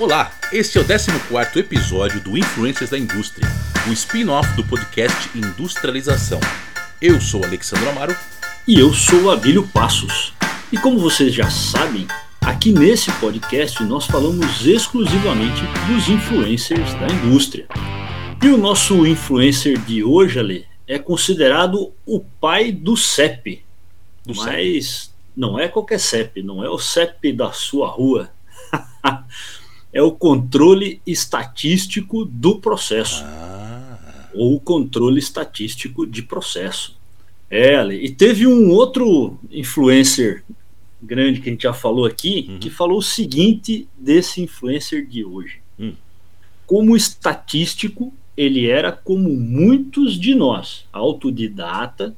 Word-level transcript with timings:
Olá, 0.00 0.32
este 0.50 0.78
é 0.78 0.80
o 0.80 0.84
14 0.86 1.58
episódio 1.58 2.22
do 2.22 2.38
Influências 2.38 2.88
da 2.88 2.98
Indústria, 2.98 3.46
o 3.86 3.92
spin-off 3.92 4.50
do 4.56 4.64
podcast 4.64 5.28
Industrialização. 5.36 6.40
Eu 7.02 7.20
sou 7.20 7.44
Alexandre 7.44 7.86
Amaro. 7.90 8.16
E 8.66 8.80
eu 8.80 8.94
sou 8.94 9.30
Abílio 9.30 9.68
Passos. 9.68 10.32
E 10.72 10.78
como 10.78 10.98
vocês 10.98 11.34
já 11.34 11.50
sabem, 11.50 12.08
aqui 12.40 12.72
nesse 12.72 13.12
podcast 13.20 13.84
nós 13.84 14.06
falamos 14.06 14.66
exclusivamente 14.66 15.60
dos 15.86 16.08
influencers 16.08 16.94
da 16.94 17.06
indústria. 17.06 17.66
E 18.42 18.48
o 18.48 18.56
nosso 18.56 19.06
influencer 19.06 19.78
de 19.80 20.02
hoje, 20.02 20.38
Ale, 20.38 20.66
é 20.88 20.98
considerado 20.98 21.92
o 22.06 22.20
pai 22.40 22.72
do 22.72 22.96
CEP. 22.96 23.62
Do 24.24 24.34
Mas 24.34 24.44
CEP. 24.46 25.10
não 25.36 25.58
é 25.58 25.68
qualquer 25.68 26.00
CEP, 26.00 26.42
não 26.42 26.64
é 26.64 26.70
o 26.70 26.78
CEP 26.78 27.34
da 27.34 27.52
sua 27.52 27.88
rua. 27.90 28.30
é 29.92 30.02
o 30.02 30.12
controle 30.12 31.00
estatístico 31.06 32.24
do 32.24 32.60
processo. 32.60 33.22
Ah. 33.24 34.28
Ou 34.34 34.56
o 34.56 34.60
controle 34.60 35.18
estatístico 35.18 36.06
de 36.06 36.22
processo. 36.22 36.98
É, 37.50 37.74
Ale. 37.74 37.96
E 37.96 38.10
teve 38.10 38.46
um 38.46 38.70
outro 38.70 39.38
influencer 39.50 40.44
grande 41.02 41.40
que 41.40 41.48
a 41.48 41.52
gente 41.52 41.62
já 41.62 41.72
falou 41.72 42.04
aqui, 42.04 42.46
uhum. 42.48 42.58
que 42.58 42.70
falou 42.70 42.98
o 42.98 43.02
seguinte 43.02 43.88
desse 43.98 44.40
influencer 44.42 45.06
de 45.06 45.24
hoje. 45.24 45.60
Uhum. 45.78 45.94
Como 46.66 46.96
estatístico, 46.96 48.12
ele 48.36 48.68
era 48.68 48.92
como 48.92 49.30
muitos 49.30 50.18
de 50.18 50.34
nós, 50.34 50.84
autodidata, 50.92 52.14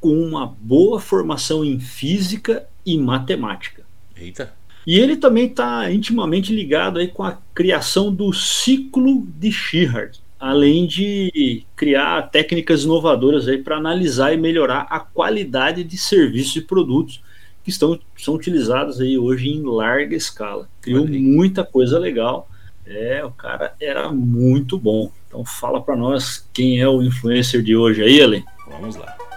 com 0.00 0.14
uma 0.20 0.46
boa 0.46 1.00
formação 1.00 1.64
em 1.64 1.78
física 1.78 2.66
e 2.84 2.98
matemática. 2.98 3.84
Eita. 4.16 4.54
E 4.86 4.98
ele 4.98 5.16
também 5.16 5.46
está 5.46 5.90
intimamente 5.92 6.54
ligado 6.54 6.98
aí 6.98 7.08
com 7.08 7.22
a 7.22 7.38
criação 7.54 8.12
do 8.12 8.32
ciclo 8.32 9.26
de 9.38 9.52
Shepherd, 9.52 10.20
além 10.38 10.86
de 10.86 11.64
criar 11.76 12.22
técnicas 12.30 12.84
inovadoras 12.84 13.44
para 13.62 13.76
analisar 13.76 14.32
e 14.32 14.36
melhorar 14.36 14.86
a 14.90 14.98
qualidade 14.98 15.84
de 15.84 15.98
serviços 15.98 16.56
e 16.56 16.62
produtos 16.62 17.20
que 17.62 17.70
estão, 17.70 17.98
são 18.16 18.34
utilizados 18.34 19.00
aí 19.00 19.18
hoje 19.18 19.48
em 19.48 19.62
larga 19.62 20.16
escala. 20.16 20.68
Criou 20.80 21.06
muita 21.06 21.62
coisa 21.62 21.98
legal. 21.98 22.48
É, 22.86 23.24
o 23.24 23.30
cara 23.30 23.74
era 23.80 24.10
muito 24.10 24.78
bom. 24.78 25.12
Então 25.28 25.44
fala 25.44 25.80
para 25.80 25.94
nós 25.94 26.48
quem 26.52 26.80
é 26.80 26.88
o 26.88 27.02
influencer 27.02 27.62
de 27.62 27.76
hoje 27.76 28.02
aí, 28.02 28.20
Alen. 28.20 28.44
Vamos 28.66 28.96
lá. 28.96 29.29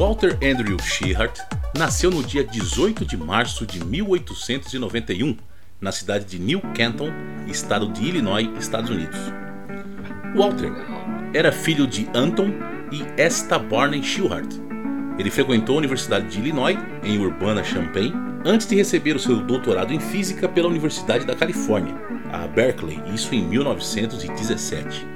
Walter 0.00 0.34
Andrew 0.42 0.78
Sheehart 0.82 1.38
nasceu 1.76 2.10
no 2.10 2.22
dia 2.22 2.42
18 2.42 3.04
de 3.04 3.18
março 3.18 3.66
de 3.66 3.84
1891, 3.84 5.36
na 5.78 5.92
cidade 5.92 6.24
de 6.24 6.38
New 6.38 6.62
Canton, 6.74 7.10
estado 7.46 7.86
de 7.92 8.06
Illinois, 8.06 8.48
Estados 8.58 8.88
Unidos. 8.88 9.18
Walter 10.34 10.72
era 11.34 11.52
filho 11.52 11.86
de 11.86 12.08
Anton 12.14 12.50
e 12.90 13.04
Esta 13.20 13.58
Barney 13.58 14.02
Sheehart. 14.02 14.50
Ele 15.18 15.30
frequentou 15.30 15.74
a 15.74 15.80
Universidade 15.80 16.28
de 16.28 16.38
Illinois, 16.38 16.78
em 17.04 17.18
Urbana-Champaign, 17.18 18.14
antes 18.42 18.66
de 18.66 18.76
receber 18.76 19.16
o 19.16 19.20
seu 19.20 19.42
doutorado 19.42 19.92
em 19.92 20.00
física 20.00 20.48
pela 20.48 20.68
Universidade 20.68 21.26
da 21.26 21.36
Califórnia, 21.36 21.94
a 22.32 22.48
Berkeley, 22.48 22.98
isso 23.14 23.34
em 23.34 23.42
1917. 23.46 25.06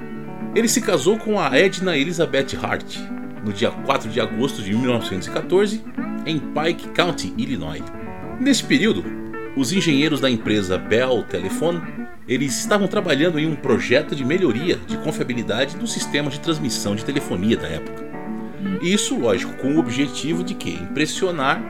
Ele 0.53 0.67
se 0.67 0.79
casou 0.79 1.17
com 1.17 1.39
a 1.39 1.57
Edna 1.57 1.97
Elizabeth 1.97 2.55
Hart, 2.61 2.99
no 3.45 3.53
dia 3.53 3.71
4 3.71 4.09
de 4.09 4.19
agosto 4.19 4.61
de 4.61 4.73
1914, 4.73 5.83
em 6.25 6.39
Pike 6.39 6.89
County, 6.89 7.33
Illinois. 7.37 7.83
Nesse 8.39 8.63
período, 8.63 9.05
os 9.55 9.71
engenheiros 9.71 10.19
da 10.19 10.29
empresa 10.29 10.77
Bell 10.77 11.23
Telephone 11.23 11.81
eles 12.27 12.57
estavam 12.57 12.87
trabalhando 12.87 13.39
em 13.39 13.47
um 13.47 13.55
projeto 13.55 14.15
de 14.15 14.25
melhoria 14.25 14.77
de 14.87 14.97
confiabilidade 14.97 15.77
do 15.77 15.85
sistema 15.85 16.29
de 16.29 16.39
transmissão 16.39 16.95
de 16.95 17.05
telefonia 17.05 17.55
da 17.55 17.67
época. 17.67 18.03
Isso, 18.81 19.17
lógico, 19.17 19.53
com 19.57 19.75
o 19.75 19.79
objetivo 19.79 20.43
de 20.43 20.55
que 20.55 20.71
impressionar 20.71 21.61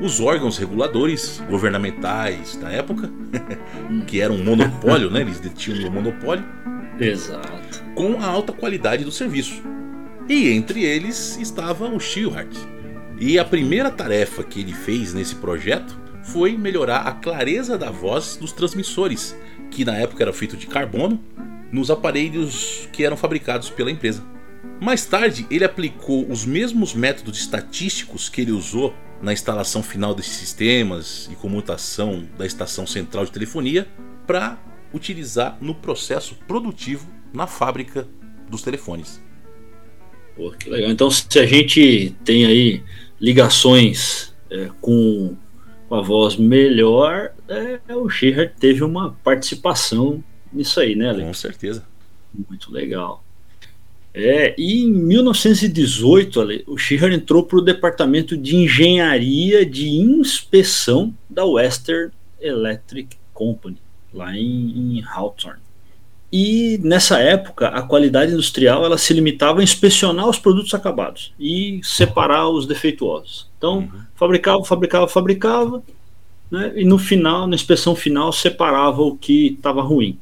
os 0.00 0.18
órgãos 0.18 0.56
reguladores 0.56 1.42
governamentais 1.50 2.56
da 2.56 2.70
época, 2.70 3.10
que 4.06 4.20
era 4.20 4.32
um 4.32 4.42
monopólio, 4.42 5.10
né? 5.10 5.20
Eles 5.20 5.38
detinham 5.38 5.86
um 5.86 5.92
monopólio. 5.92 6.44
Exato. 6.98 7.84
Com 7.94 8.18
a 8.22 8.26
alta 8.26 8.54
qualidade 8.54 9.04
do 9.04 9.12
serviço. 9.12 9.62
E 10.30 10.48
entre 10.50 10.84
eles 10.84 11.36
estava 11.38 11.88
o 11.88 11.98
Shilhart. 11.98 12.56
E 13.18 13.36
a 13.36 13.44
primeira 13.44 13.90
tarefa 13.90 14.44
que 14.44 14.60
ele 14.60 14.72
fez 14.72 15.12
nesse 15.12 15.34
projeto 15.34 15.98
foi 16.22 16.56
melhorar 16.56 17.00
a 17.00 17.10
clareza 17.10 17.76
da 17.76 17.90
voz 17.90 18.36
dos 18.36 18.52
transmissores, 18.52 19.34
que 19.72 19.84
na 19.84 19.96
época 19.96 20.22
era 20.22 20.32
feito 20.32 20.56
de 20.56 20.68
carbono, 20.68 21.20
nos 21.72 21.90
aparelhos 21.90 22.88
que 22.92 23.04
eram 23.04 23.16
fabricados 23.16 23.70
pela 23.70 23.90
empresa. 23.90 24.22
Mais 24.80 25.04
tarde, 25.04 25.48
ele 25.50 25.64
aplicou 25.64 26.30
os 26.30 26.46
mesmos 26.46 26.94
métodos 26.94 27.40
estatísticos 27.40 28.28
que 28.28 28.42
ele 28.42 28.52
usou 28.52 28.94
na 29.20 29.32
instalação 29.32 29.82
final 29.82 30.14
desses 30.14 30.36
sistemas 30.36 31.28
e 31.32 31.34
comutação 31.34 32.24
da 32.38 32.46
estação 32.46 32.86
central 32.86 33.24
de 33.24 33.32
telefonia 33.32 33.88
para 34.28 34.60
utilizar 34.94 35.58
no 35.60 35.74
processo 35.74 36.36
produtivo 36.46 37.08
na 37.32 37.48
fábrica 37.48 38.06
dos 38.48 38.62
telefones. 38.62 39.20
Pô, 40.40 40.50
que 40.52 40.70
legal. 40.70 40.90
Então, 40.90 41.10
se 41.10 41.38
a 41.38 41.44
gente 41.44 42.16
tem 42.24 42.46
aí 42.46 42.82
ligações 43.20 44.34
é, 44.50 44.70
com, 44.80 45.36
com, 45.86 45.94
a 45.94 46.00
voz 46.00 46.36
melhor, 46.36 47.32
é, 47.46 47.78
o 47.94 48.08
Sheeran 48.08 48.48
teve 48.58 48.82
uma 48.82 49.12
participação 49.22 50.24
nisso 50.50 50.80
aí, 50.80 50.96
né, 50.96 51.10
Alex? 51.10 51.26
Com 51.26 51.34
certeza. 51.34 51.84
Muito 52.48 52.72
legal. 52.72 53.22
É, 54.14 54.54
e 54.56 54.84
em 54.84 54.90
1918, 54.90 56.40
Ale, 56.40 56.64
o 56.66 56.78
Sheeran 56.78 57.12
entrou 57.12 57.42
para 57.42 57.58
o 57.58 57.62
departamento 57.62 58.34
de 58.34 58.56
engenharia 58.56 59.66
de 59.66 59.90
inspeção 59.90 61.14
da 61.28 61.44
Western 61.44 62.12
Electric 62.40 63.18
Company, 63.34 63.76
lá 64.10 64.34
em, 64.34 64.96
em 64.96 65.04
Hawthorne. 65.04 65.60
E 66.32 66.78
nessa 66.82 67.18
época, 67.18 67.68
a 67.68 67.82
qualidade 67.82 68.32
industrial 68.32 68.84
ela 68.84 68.96
se 68.96 69.12
limitava 69.12 69.60
a 69.60 69.64
inspecionar 69.64 70.28
os 70.28 70.38
produtos 70.38 70.72
acabados 70.74 71.32
e 71.38 71.80
separar 71.82 72.48
os 72.48 72.66
defeituosos. 72.66 73.48
Então, 73.58 73.78
uhum. 73.78 74.00
fabricava, 74.14 74.64
fabricava, 74.64 75.08
fabricava, 75.08 75.82
né, 76.48 76.72
e 76.76 76.84
no 76.84 76.98
final, 76.98 77.48
na 77.48 77.56
inspeção 77.56 77.96
final, 77.96 78.32
separava 78.32 79.02
o 79.02 79.16
que 79.16 79.48
estava 79.48 79.82
ruim. 79.82 80.18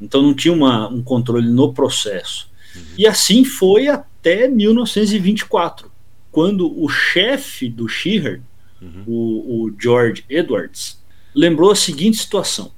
Então, 0.00 0.22
não 0.22 0.32
tinha 0.32 0.54
uma, 0.54 0.88
um 0.88 1.02
controle 1.02 1.48
no 1.48 1.72
processo. 1.72 2.48
Uhum. 2.76 2.82
E 2.96 3.06
assim 3.06 3.44
foi 3.44 3.88
até 3.88 4.46
1924, 4.46 5.90
quando 6.30 6.80
o 6.80 6.88
chefe 6.88 7.68
do 7.68 7.88
Shearer, 7.88 8.40
uhum. 8.80 9.02
o, 9.08 9.64
o 9.64 9.74
George 9.76 10.24
Edwards, 10.30 11.02
lembrou 11.34 11.72
a 11.72 11.76
seguinte 11.76 12.16
situação 12.18 12.77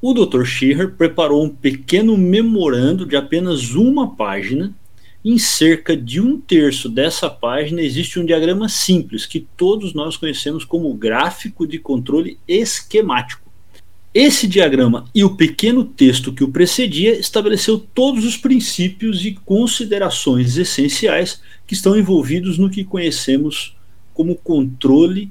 o 0.00 0.12
Dr. 0.12 0.44
Shearer 0.44 0.92
preparou 0.92 1.44
um 1.44 1.48
pequeno 1.48 2.16
memorando 2.16 3.06
de 3.06 3.16
apenas 3.16 3.74
uma 3.74 4.14
página. 4.14 4.74
Em 5.24 5.38
cerca 5.38 5.96
de 5.96 6.20
um 6.20 6.40
terço 6.40 6.88
dessa 6.88 7.28
página 7.28 7.82
existe 7.82 8.20
um 8.20 8.24
diagrama 8.24 8.68
simples 8.68 9.26
que 9.26 9.46
todos 9.56 9.92
nós 9.92 10.16
conhecemos 10.16 10.64
como 10.64 10.92
gráfico 10.94 11.66
de 11.66 11.78
controle 11.78 12.38
esquemático. 12.46 13.46
Esse 14.14 14.46
diagrama 14.46 15.04
e 15.14 15.24
o 15.24 15.34
pequeno 15.36 15.84
texto 15.84 16.32
que 16.32 16.44
o 16.44 16.48
precedia 16.48 17.18
estabeleceu 17.18 17.78
todos 17.78 18.24
os 18.24 18.36
princípios 18.36 19.24
e 19.24 19.32
considerações 19.44 20.56
essenciais 20.56 21.40
que 21.66 21.74
estão 21.74 21.98
envolvidos 21.98 22.56
no 22.56 22.70
que 22.70 22.84
conhecemos 22.84 23.76
como 24.14 24.36
controle 24.36 25.30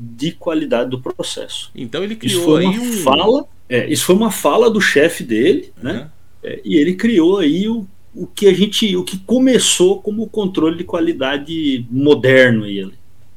de 0.00 0.30
qualidade 0.30 0.90
do 0.90 1.00
processo. 1.00 1.72
Então 1.74 2.04
ele 2.04 2.14
criou 2.14 2.38
Isso 2.38 2.44
foi 2.44 2.64
uma 2.64 2.80
um... 2.80 2.92
fala 3.02 3.48
é, 3.68 3.86
isso 3.92 4.04
foi 4.04 4.14
uma 4.14 4.30
fala 4.30 4.70
do 4.70 4.80
chefe 4.80 5.22
dele, 5.22 5.72
uhum. 5.76 5.84
né? 5.84 6.10
É, 6.42 6.60
e 6.64 6.76
ele 6.76 6.94
criou 6.94 7.38
aí 7.38 7.68
o, 7.68 7.86
o 8.14 8.26
que 8.26 8.46
a 8.46 8.54
gente, 8.54 8.96
o 8.96 9.04
que 9.04 9.18
começou 9.18 10.00
como 10.00 10.26
controle 10.28 10.78
de 10.78 10.84
qualidade 10.84 11.86
moderno 11.90 12.64
aí. 12.64 12.90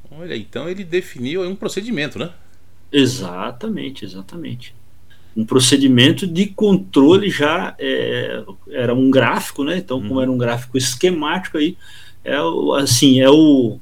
Olha, 0.10 0.36
então 0.36 0.70
ele 0.70 0.84
definiu 0.84 1.42
um 1.44 1.56
procedimento, 1.56 2.18
né? 2.18 2.30
Exatamente, 2.92 4.06
exatamente. 4.06 4.74
Um 5.36 5.46
procedimento 5.46 6.28
de 6.28 6.46
controle 6.48 7.30
já 7.30 7.76
é, 7.80 8.44
era 8.70 8.94
um 8.94 9.10
gráfico, 9.10 9.64
né? 9.64 9.78
Então, 9.78 10.00
como 10.00 10.16
uhum. 10.16 10.22
era 10.22 10.32
um 10.32 10.38
gráfico 10.38 10.78
esquemático 10.78 11.58
aí, 11.58 11.76
é 12.24 12.38
assim, 12.78 13.20
é 13.20 13.30
o, 13.30 13.80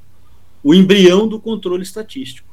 o 0.64 0.74
embrião 0.74 1.28
do 1.28 1.40
controle 1.40 1.84
estatístico. 1.84 2.49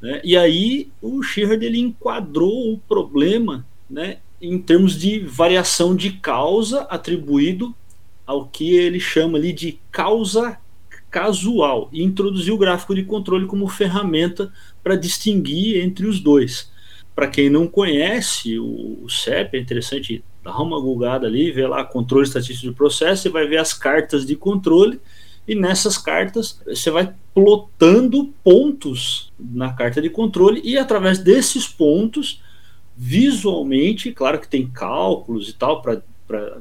Né? 0.00 0.20
E 0.24 0.36
aí 0.36 0.90
o 1.02 1.22
Sheard 1.22 1.64
ele 1.64 1.78
enquadrou 1.78 2.72
o 2.72 2.78
problema 2.78 3.66
né, 3.88 4.18
em 4.40 4.58
termos 4.58 4.98
de 4.98 5.20
variação 5.20 5.94
de 5.94 6.12
causa 6.12 6.82
atribuído 6.82 7.74
ao 8.26 8.46
que 8.46 8.74
ele 8.74 9.00
chama 9.00 9.36
ali 9.36 9.52
de 9.52 9.78
causa 9.90 10.58
casual 11.10 11.88
e 11.92 12.02
introduziu 12.02 12.54
o 12.54 12.58
gráfico 12.58 12.94
de 12.94 13.02
controle 13.02 13.46
como 13.46 13.66
ferramenta 13.66 14.52
para 14.82 14.94
distinguir 14.94 15.82
entre 15.84 16.06
os 16.06 16.20
dois. 16.20 16.70
Para 17.14 17.26
quem 17.26 17.50
não 17.50 17.66
conhece 17.66 18.58
o, 18.58 19.06
CEP, 19.08 19.56
é 19.56 19.60
interessante 19.60 20.24
dar 20.42 20.58
uma 20.62 20.80
googada 20.80 21.26
ali, 21.26 21.50
ver 21.50 21.66
lá 21.66 21.84
controle 21.84 22.26
estatístico 22.26 22.70
de 22.70 22.76
processo, 22.76 23.22
você 23.22 23.28
vai 23.28 23.46
ver 23.46 23.58
as 23.58 23.74
cartas 23.74 24.24
de 24.24 24.36
controle 24.36 25.00
e 25.46 25.54
nessas 25.54 25.98
cartas 25.98 26.60
você 26.66 26.90
vai 26.90 27.12
plotando 27.34 28.32
pontos 28.44 29.32
na 29.38 29.72
carta 29.72 30.00
de 30.00 30.10
controle 30.10 30.60
e 30.64 30.78
através 30.78 31.18
desses 31.18 31.66
pontos 31.66 32.42
visualmente, 32.96 34.12
claro 34.12 34.38
que 34.38 34.48
tem 34.48 34.66
cálculos 34.66 35.48
e 35.48 35.54
tal 35.54 35.80
para 35.80 36.02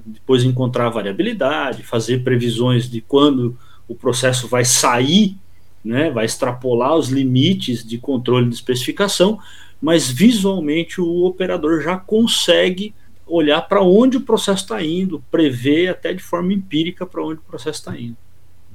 depois 0.05 0.43
encontrar 0.43 0.89
variabilidade, 0.89 1.83
fazer 1.83 2.23
previsões 2.23 2.89
de 2.89 3.01
quando 3.01 3.57
o 3.87 3.93
processo 3.93 4.47
vai 4.47 4.63
sair, 4.63 5.35
né, 5.83 6.09
vai 6.09 6.25
extrapolar 6.25 6.95
os 6.95 7.09
limites 7.09 7.85
de 7.85 7.97
controle 7.97 8.47
de 8.47 8.55
especificação, 8.55 9.39
mas 9.81 10.09
visualmente 10.09 11.01
o 11.01 11.25
operador 11.25 11.81
já 11.81 11.97
consegue 11.97 12.93
olhar 13.25 13.61
para 13.61 13.81
onde 13.81 14.17
o 14.17 14.21
processo 14.21 14.63
está 14.63 14.83
indo, 14.83 15.23
prever 15.29 15.89
até 15.89 16.13
de 16.13 16.23
forma 16.23 16.53
empírica 16.53 17.05
para 17.05 17.23
onde 17.23 17.39
o 17.39 17.43
processo 17.43 17.79
está 17.79 17.97
indo. 17.97 18.17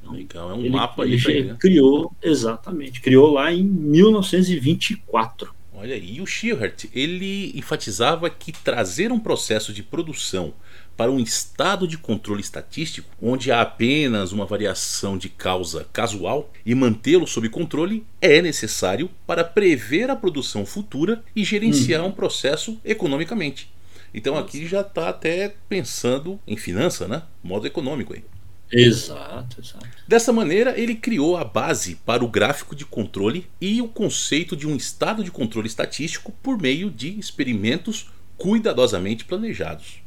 Então, 0.04 0.12
Legal, 0.12 0.50
é 0.50 0.54
um 0.54 0.60
ele, 0.60 0.70
mapa 0.70 1.04
ele, 1.04 1.22
aí. 1.26 1.44
Né? 1.44 1.56
criou, 1.58 2.12
exatamente, 2.22 3.00
criou 3.00 3.32
lá 3.32 3.52
em 3.52 3.62
1924. 3.62 5.54
Olha, 5.76 5.96
e 5.96 6.20
o 6.20 6.26
Schirhart, 6.26 6.84
ele 6.94 7.52
enfatizava 7.54 8.30
que 8.30 8.52
trazer 8.52 9.10
um 9.10 9.18
processo 9.18 9.72
de 9.72 9.82
produção 9.82 10.54
para 10.96 11.10
um 11.10 11.18
estado 11.18 11.88
de 11.88 11.98
controle 11.98 12.40
estatístico, 12.40 13.10
onde 13.20 13.50
há 13.50 13.60
apenas 13.60 14.30
uma 14.30 14.46
variação 14.46 15.18
de 15.18 15.28
causa 15.28 15.86
casual, 15.92 16.52
e 16.64 16.74
mantê-lo 16.74 17.26
sob 17.26 17.48
controle 17.48 18.06
é 18.20 18.40
necessário 18.40 19.10
para 19.26 19.42
prever 19.42 20.10
a 20.10 20.16
produção 20.16 20.64
futura 20.64 21.22
e 21.34 21.42
gerenciar 21.44 22.02
hum. 22.02 22.06
um 22.06 22.12
processo 22.12 22.80
economicamente. 22.84 23.68
Então 24.14 24.38
aqui 24.38 24.66
já 24.68 24.82
está 24.82 25.08
até 25.08 25.54
pensando 25.68 26.38
em 26.46 26.56
finança, 26.56 27.08
né? 27.08 27.24
Modo 27.42 27.66
econômico 27.66 28.14
aí. 28.14 28.24
Exato, 28.70 29.60
exato. 29.60 29.86
Dessa 30.06 30.32
maneira, 30.32 30.78
ele 30.78 30.94
criou 30.94 31.36
a 31.36 31.44
base 31.44 31.96
para 32.04 32.24
o 32.24 32.28
gráfico 32.28 32.74
de 32.74 32.84
controle 32.84 33.46
e 33.60 33.80
o 33.80 33.88
conceito 33.88 34.56
de 34.56 34.66
um 34.66 34.76
estado 34.76 35.22
de 35.22 35.30
controle 35.30 35.66
estatístico 35.66 36.32
por 36.42 36.60
meio 36.60 36.90
de 36.90 37.18
experimentos 37.18 38.10
cuidadosamente 38.36 39.24
planejados. 39.24 40.00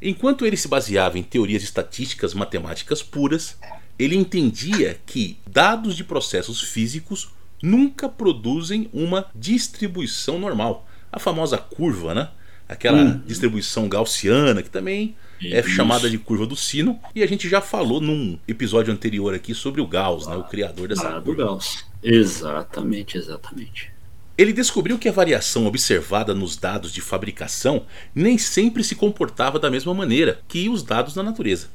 Enquanto 0.00 0.44
ele 0.44 0.56
se 0.56 0.68
baseava 0.68 1.18
em 1.18 1.22
teorias 1.22 1.62
estatísticas 1.62 2.34
matemáticas 2.34 3.02
puras, 3.02 3.56
ele 3.98 4.16
entendia 4.16 4.98
que 5.06 5.38
dados 5.46 5.96
de 5.96 6.04
processos 6.04 6.60
físicos 6.60 7.30
nunca 7.62 8.08
produzem 8.08 8.88
uma 8.92 9.26
distribuição 9.34 10.38
normal, 10.38 10.86
a 11.10 11.18
famosa 11.18 11.56
curva, 11.56 12.14
né? 12.14 12.30
Aquela 12.68 13.02
hum. 13.02 13.20
distribuição 13.26 13.88
gaussiana 13.88 14.62
que 14.62 14.70
também 14.70 15.14
é 15.42 15.60
Isso. 15.60 15.68
chamada 15.70 16.08
de 16.08 16.16
curva 16.16 16.46
do 16.46 16.56
sino 16.56 16.98
e 17.14 17.22
a 17.22 17.26
gente 17.26 17.48
já 17.48 17.60
falou 17.60 18.00
num 18.00 18.38
episódio 18.48 18.92
anterior 18.92 19.34
aqui 19.34 19.54
sobre 19.54 19.80
o 19.80 19.86
Gauss, 19.86 20.26
ah, 20.26 20.30
né, 20.30 20.36
o 20.36 20.44
criador 20.44 20.88
dessa 20.88 21.08
ah, 21.08 21.20
curva. 21.20 21.24
Do 21.24 21.36
Gauss. 21.36 21.84
Exatamente, 22.02 23.18
exatamente. 23.18 23.92
Ele 24.36 24.52
descobriu 24.52 24.98
que 24.98 25.08
a 25.08 25.12
variação 25.12 25.66
observada 25.66 26.34
nos 26.34 26.56
dados 26.56 26.92
de 26.92 27.00
fabricação 27.00 27.84
nem 28.14 28.36
sempre 28.36 28.82
se 28.82 28.96
comportava 28.96 29.58
da 29.58 29.70
mesma 29.70 29.94
maneira 29.94 30.40
que 30.48 30.68
os 30.68 30.82
dados 30.82 31.14
da 31.14 31.22
natureza. 31.22 31.68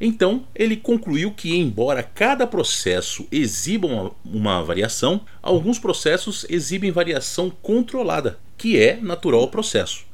Então, 0.00 0.44
ele 0.54 0.76
concluiu 0.76 1.30
que, 1.30 1.54
embora 1.54 2.02
cada 2.02 2.48
processo 2.48 3.26
exiba 3.30 3.86
uma, 3.86 4.10
uma, 4.24 4.62
variação, 4.62 5.20
alguns 5.40 5.78
processos 5.78 6.44
exibem 6.48 6.90
variação 6.90 7.48
controlada, 7.48 8.40
que 8.58 8.76
é 8.76 8.96
natural 8.96 9.42
ao 9.42 9.48
processo, 9.48 10.04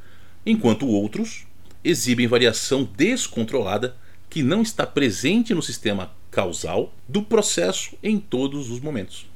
enquanto 0.45 0.87
outros 0.87 1.47
exibem 1.83 2.27
variação 2.27 2.89
descontrolada, 2.97 3.97
que 4.29 4.43
não 4.43 4.63
está 4.63 4.87
presente 4.87 5.55
no 5.55 5.63
sistema 5.63 6.11
causal 6.31 6.93
do 7.09 7.23
processo 7.23 7.97
em 8.03 8.19
todos 8.19 8.71
os 8.71 8.81
momentos. 8.81 9.27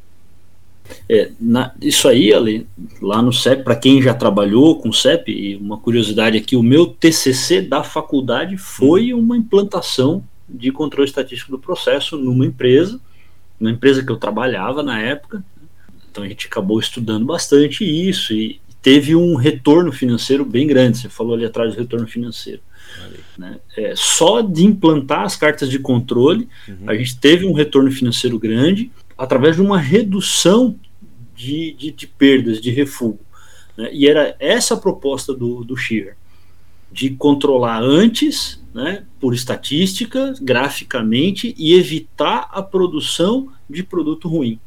É, 1.08 1.32
na, 1.40 1.74
isso 1.80 2.06
aí, 2.06 2.32
ali, 2.32 2.66
lá 3.00 3.22
no 3.22 3.32
CEP, 3.32 3.62
para 3.64 3.74
quem 3.74 4.02
já 4.02 4.14
trabalhou 4.14 4.80
com 4.80 4.92
CEP, 4.92 5.32
e 5.32 5.56
uma 5.56 5.78
curiosidade 5.78 6.36
aqui, 6.36 6.56
o 6.56 6.62
meu 6.62 6.86
TCC 6.86 7.62
da 7.62 7.82
faculdade 7.82 8.56
foi 8.56 9.12
uma 9.14 9.36
implantação 9.36 10.22
de 10.48 10.70
controle 10.70 11.08
estatístico 11.08 11.50
do 11.50 11.58
processo 11.58 12.18
numa 12.18 12.44
empresa, 12.44 13.00
uma 13.58 13.70
empresa 13.70 14.04
que 14.04 14.12
eu 14.12 14.16
trabalhava 14.16 14.82
na 14.82 15.00
época. 15.00 15.42
Então 16.10 16.22
a 16.22 16.28
gente 16.28 16.46
acabou 16.46 16.78
estudando 16.78 17.24
bastante 17.24 17.82
isso 17.84 18.32
e 18.34 18.60
teve 18.84 19.16
um 19.16 19.34
retorno 19.34 19.90
financeiro 19.90 20.44
bem 20.44 20.66
grande. 20.66 20.98
Você 20.98 21.08
falou 21.08 21.34
ali 21.34 21.46
atrás 21.46 21.74
do 21.74 21.80
retorno 21.80 22.06
financeiro. 22.06 22.60
Né? 23.36 23.58
É, 23.78 23.94
só 23.96 24.42
de 24.42 24.62
implantar 24.66 25.22
as 25.22 25.34
cartas 25.34 25.70
de 25.70 25.78
controle, 25.78 26.46
uhum. 26.68 26.84
a 26.86 26.94
gente 26.94 27.18
teve 27.18 27.46
um 27.46 27.54
retorno 27.54 27.90
financeiro 27.90 28.38
grande 28.38 28.92
através 29.16 29.56
de 29.56 29.62
uma 29.62 29.78
redução 29.78 30.78
de, 31.34 31.72
de, 31.72 31.90
de 31.92 32.06
perdas, 32.06 32.60
de 32.60 32.70
refúgio. 32.70 33.20
Né? 33.74 33.88
E 33.90 34.06
era 34.06 34.36
essa 34.38 34.74
a 34.74 34.76
proposta 34.76 35.32
do, 35.32 35.64
do 35.64 35.74
Shear, 35.78 36.14
de 36.92 37.08
controlar 37.08 37.82
antes, 37.82 38.62
né, 38.74 39.04
por 39.18 39.32
estatística, 39.32 40.34
graficamente, 40.42 41.54
e 41.56 41.72
evitar 41.72 42.50
a 42.52 42.62
produção 42.62 43.48
de 43.68 43.82
produto 43.82 44.28
ruim. 44.28 44.60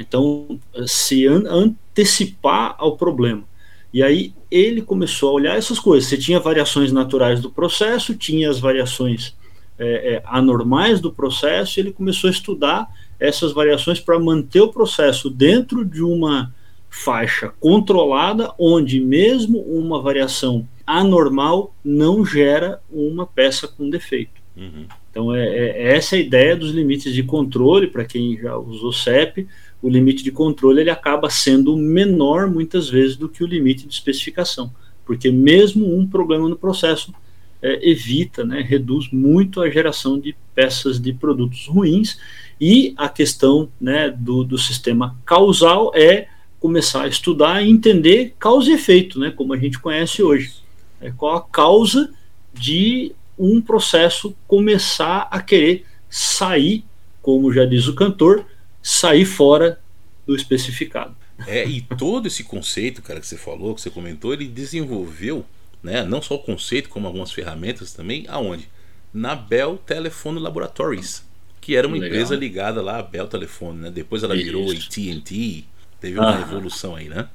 Então, 0.00 0.58
se 0.86 1.26
an 1.26 1.44
antecipar 1.46 2.74
ao 2.78 2.96
problema. 2.96 3.44
E 3.92 4.02
aí 4.02 4.34
ele 4.50 4.82
começou 4.82 5.30
a 5.30 5.32
olhar 5.32 5.56
essas 5.56 5.78
coisas. 5.78 6.08
Você 6.08 6.16
tinha 6.16 6.38
variações 6.40 6.92
naturais 6.92 7.40
do 7.40 7.50
processo, 7.50 8.14
tinha 8.14 8.50
as 8.50 8.58
variações 8.58 9.34
é, 9.78 10.14
é, 10.14 10.22
anormais 10.26 11.00
do 11.00 11.12
processo, 11.12 11.78
e 11.78 11.80
ele 11.80 11.92
começou 11.92 12.28
a 12.28 12.32
estudar 12.32 12.88
essas 13.18 13.52
variações 13.52 13.98
para 13.98 14.18
manter 14.18 14.60
o 14.60 14.68
processo 14.68 15.30
dentro 15.30 15.84
de 15.84 16.02
uma 16.02 16.52
faixa 16.90 17.52
controlada, 17.60 18.52
onde 18.58 19.00
mesmo 19.00 19.58
uma 19.60 20.00
variação 20.00 20.66
anormal 20.86 21.74
não 21.84 22.24
gera 22.24 22.80
uma 22.90 23.26
peça 23.26 23.68
com 23.68 23.90
defeito. 23.90 24.40
Uhum. 24.56 24.86
Então, 25.18 25.34
é, 25.34 25.48
é, 25.48 25.96
essa 25.96 26.14
é 26.14 26.20
a 26.20 26.22
ideia 26.22 26.54
dos 26.54 26.70
limites 26.70 27.12
de 27.12 27.24
controle, 27.24 27.88
para 27.88 28.04
quem 28.04 28.38
já 28.38 28.56
usou 28.56 28.92
CEP, 28.92 29.48
o 29.82 29.88
limite 29.88 30.22
de 30.22 30.30
controle 30.30 30.80
ele 30.80 30.90
acaba 30.90 31.28
sendo 31.28 31.76
menor 31.76 32.48
muitas 32.48 32.88
vezes 32.88 33.16
do 33.16 33.28
que 33.28 33.42
o 33.42 33.46
limite 33.46 33.84
de 33.84 33.92
especificação, 33.92 34.72
porque 35.04 35.28
mesmo 35.32 35.92
um 35.92 36.06
problema 36.06 36.48
no 36.48 36.54
processo 36.54 37.12
é, 37.60 37.90
evita, 37.90 38.44
né, 38.44 38.60
reduz 38.60 39.10
muito 39.10 39.60
a 39.60 39.68
geração 39.68 40.20
de 40.20 40.36
peças 40.54 41.00
de 41.00 41.12
produtos 41.12 41.66
ruins 41.66 42.16
e 42.60 42.94
a 42.96 43.08
questão 43.08 43.68
né, 43.80 44.10
do, 44.16 44.44
do 44.44 44.56
sistema 44.56 45.18
causal 45.26 45.90
é 45.96 46.28
começar 46.60 47.02
a 47.02 47.08
estudar 47.08 47.60
e 47.60 47.68
entender 47.68 48.36
causa 48.38 48.70
e 48.70 48.74
efeito, 48.74 49.18
né, 49.18 49.32
como 49.32 49.52
a 49.52 49.56
gente 49.56 49.80
conhece 49.80 50.22
hoje. 50.22 50.52
É 51.00 51.10
qual 51.10 51.34
a 51.34 51.42
causa 51.42 52.08
de 52.54 53.16
um 53.38 53.60
processo 53.60 54.34
começar 54.46 55.28
a 55.30 55.40
querer 55.40 55.86
sair, 56.08 56.84
como 57.22 57.52
já 57.52 57.64
diz 57.64 57.86
o 57.86 57.94
cantor, 57.94 58.44
sair 58.82 59.24
fora 59.24 59.80
do 60.26 60.34
especificado. 60.34 61.16
É, 61.46 61.64
e 61.64 61.80
todo 61.80 62.26
esse 62.26 62.42
conceito, 62.42 63.00
cara, 63.00 63.20
que 63.20 63.26
você 63.26 63.36
falou, 63.36 63.74
que 63.74 63.80
você 63.80 63.90
comentou, 63.90 64.32
ele 64.32 64.46
desenvolveu, 64.46 65.44
né, 65.82 66.02
não 66.02 66.20
só 66.20 66.34
o 66.34 66.40
conceito, 66.40 66.88
como 66.88 67.06
algumas 67.06 67.30
ferramentas 67.30 67.92
também, 67.92 68.26
aonde? 68.28 68.68
Na 69.14 69.34
Bell 69.34 69.78
Telephone 69.78 70.40
Laboratories, 70.40 71.24
que 71.60 71.76
era 71.76 71.86
uma 71.86 71.94
Legal. 71.94 72.08
empresa 72.08 72.34
ligada 72.34 72.82
lá 72.82 72.98
à 72.98 73.02
Bell 73.02 73.26
Telephone, 73.26 73.78
né? 73.78 73.90
Depois 73.90 74.22
ela 74.22 74.34
virou 74.34 74.70
AT&T, 74.70 75.64
teve 76.00 76.18
uma 76.18 76.36
ah. 76.36 76.40
evolução 76.40 76.96
aí, 76.96 77.08
né? 77.08 77.28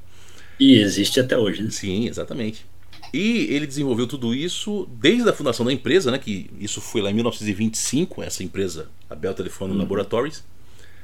E 0.60 0.76
existe 0.76 1.20
até 1.20 1.38
hoje, 1.38 1.64
né? 1.64 1.70
Sim, 1.72 2.08
exatamente. 2.08 2.66
E 3.14 3.48
ele 3.54 3.66
desenvolveu 3.68 4.08
tudo 4.08 4.34
isso 4.34 4.88
desde 5.00 5.28
a 5.30 5.34
fundação 5.34 5.66
da 5.66 5.74
empresa, 5.74 6.12
né? 6.12 6.18
Que 6.18 6.50
isso 6.60 6.80
foi 6.82 7.02
lá 7.02 7.10
em 7.12 7.14
1925, 7.14 8.24
essa 8.24 8.44
empresa, 8.44 8.88
a 9.10 9.16
Bell 9.16 9.34
Telephone 9.34 9.74
uhum. 9.74 9.80
Laboratories 9.80 10.44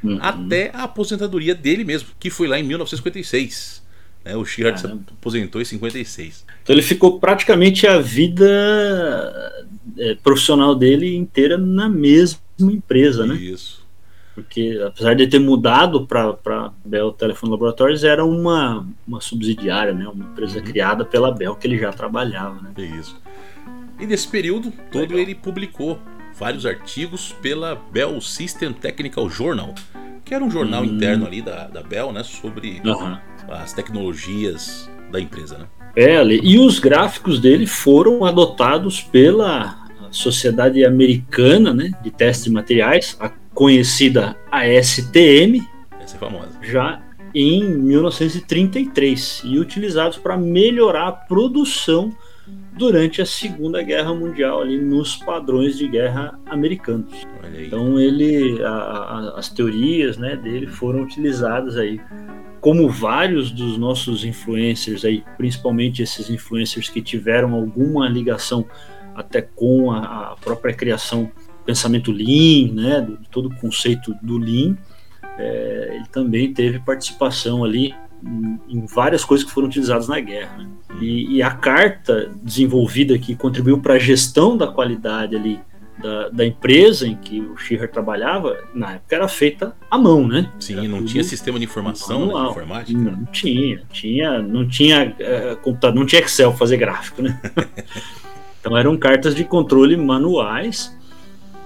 uhum. 0.03 0.17
até 0.21 0.71
a 0.73 0.83
aposentadoria 0.83 1.53
dele 1.53 1.83
mesmo, 1.83 2.09
que 2.19 2.29
foi 2.29 2.47
lá 2.47 2.59
em 2.59 2.63
1956. 2.63 3.83
Né? 4.23 4.35
O 4.35 4.45
Sheard 4.45 4.79
se 4.79 4.85
aposentou 4.87 5.61
em 5.61 5.65
56. 5.65 6.45
Então 6.63 6.75
ele 6.75 6.81
ficou 6.81 7.19
praticamente 7.19 7.87
a 7.87 7.99
vida 7.99 9.53
é, 9.97 10.15
profissional 10.15 10.75
dele 10.75 11.15
inteira 11.15 11.57
na 11.57 11.89
mesma 11.89 12.39
empresa, 12.59 13.25
né? 13.25 13.35
Isso. 13.35 13.78
Porque 14.41 14.81
apesar 14.85 15.13
de 15.15 15.27
ter 15.27 15.39
mudado 15.39 16.05
para 16.05 16.71
Bell 16.83 17.11
Telephone 17.11 17.51
Laboratories, 17.51 18.03
era 18.03 18.23
uma, 18.23 18.85
uma 19.07 19.21
subsidiária, 19.21 19.93
né? 19.93 20.07
uma 20.07 20.25
empresa 20.25 20.59
uhum. 20.59 20.65
criada 20.65 21.05
pela 21.05 21.31
Bell 21.31 21.55
que 21.55 21.67
ele 21.67 21.77
já 21.77 21.91
trabalhava. 21.91 22.59
Né? 22.61 22.71
Isso. 22.99 23.19
E 23.99 24.05
nesse 24.05 24.27
período 24.27 24.71
todo 24.91 25.01
Legal. 25.01 25.19
ele 25.19 25.35
publicou 25.35 25.99
vários 26.37 26.65
artigos 26.65 27.33
pela 27.41 27.75
Bell 27.75 28.19
System 28.21 28.71
Technical 28.71 29.29
Journal, 29.29 29.75
que 30.23 30.33
era 30.33 30.43
um 30.43 30.49
jornal 30.49 30.83
hum. 30.83 30.85
interno 30.85 31.25
ali 31.25 31.41
da, 31.41 31.67
da 31.67 31.83
Bell, 31.83 32.13
né, 32.13 32.23
sobre 32.23 32.81
uhum. 32.85 33.17
as 33.49 33.73
tecnologias 33.73 34.89
da 35.11 35.19
empresa, 35.19 35.57
né? 35.57 35.65
É, 35.95 36.23
e 36.23 36.59
os 36.59 36.79
gráficos 36.79 37.39
dele 37.39 37.65
foram 37.65 38.23
adotados 38.23 39.01
pela 39.01 39.79
Sociedade 40.11 40.85
Americana 40.85 41.73
né, 41.73 41.91
de 42.01 42.11
Testes 42.11 42.45
de 42.45 42.51
Materiais, 42.51 43.17
a 43.19 43.29
conhecida 43.59 44.37
ASTM, 44.49 45.67
Essa 45.99 46.15
é 46.15 46.17
famosa. 46.17 46.57
já 46.61 47.01
em 47.35 47.61
1933 47.61 49.41
e 49.43 49.59
utilizados 49.59 50.17
para 50.17 50.37
melhorar 50.37 51.09
a 51.09 51.11
produção 51.11 52.09
durante 52.77 53.21
a 53.21 53.25
Segunda 53.25 53.83
Guerra 53.83 54.13
Mundial 54.13 54.61
ali 54.61 54.79
nos 54.79 55.17
padrões 55.17 55.77
de 55.77 55.89
guerra 55.89 56.39
americanos. 56.45 57.27
Então 57.53 57.99
ele, 57.99 58.63
a, 58.63 58.69
a, 58.69 59.33
as 59.39 59.49
teorias 59.49 60.17
né, 60.17 60.37
dele 60.37 60.65
foram 60.65 61.01
utilizadas 61.01 61.75
aí, 61.75 61.99
como 62.61 62.87
vários 62.87 63.51
dos 63.51 63.77
nossos 63.77 64.23
influencers 64.23 65.03
aí, 65.03 65.21
principalmente 65.35 66.01
esses 66.01 66.29
influencers 66.29 66.87
que 66.87 67.01
tiveram 67.01 67.53
alguma 67.53 68.07
ligação 68.07 68.65
até 69.13 69.41
com 69.41 69.91
a, 69.91 70.31
a 70.31 70.35
própria 70.37 70.73
criação 70.73 71.29
pensamento 71.69 72.11
Lean, 72.11 72.73
né, 72.73 72.99
do, 72.99 73.19
todo 73.29 73.47
o 73.47 73.55
conceito 73.55 74.15
do 74.23 74.39
Lean, 74.39 74.75
é, 75.37 75.91
ele 75.97 76.07
também 76.11 76.51
teve 76.51 76.79
participação 76.79 77.63
ali 77.63 77.93
em, 78.25 78.59
em, 78.67 78.85
várias 78.87 79.23
coisas 79.23 79.45
que 79.45 79.53
foram 79.53 79.67
utilizadas 79.67 80.07
na 80.07 80.19
guerra. 80.19 80.57
Né? 80.57 80.67
E, 80.99 81.35
e, 81.35 81.43
a 81.43 81.51
carta 81.51 82.31
desenvolvida 82.41 83.19
que 83.19 83.35
contribuiu 83.35 83.79
para 83.79 83.93
a 83.93 83.99
gestão 83.99 84.57
da 84.57 84.65
qualidade 84.65 85.35
ali 85.35 85.59
da, 86.01 86.29
da, 86.29 86.43
empresa 86.45 87.07
em 87.07 87.15
que 87.15 87.39
o 87.39 87.55
Schirrer 87.55 87.91
trabalhava, 87.91 88.57
na 88.73 88.93
época 88.93 89.15
era 89.15 89.27
feita 89.27 89.75
à 89.91 89.97
mão, 89.97 90.27
né? 90.27 90.51
Sim, 90.59 90.79
era 90.79 90.87
não 90.87 91.05
tinha 91.05 91.23
sistema 91.23 91.59
de 91.59 91.65
informação, 91.65 92.25
né, 92.25 92.49
informática. 92.49 92.99
Não 92.99 93.25
tinha, 93.25 93.83
tinha, 93.91 94.41
não 94.41 94.67
tinha 94.67 95.05
uh, 95.05 95.57
computador, 95.57 95.99
não 95.99 96.05
tinha 96.05 96.21
Excel 96.21 96.51
fazer 96.53 96.77
gráfico, 96.77 97.21
né? 97.21 97.39
então 98.59 98.75
eram 98.75 98.97
cartas 98.97 99.35
de 99.35 99.43
controle 99.43 99.95
manuais 99.95 100.97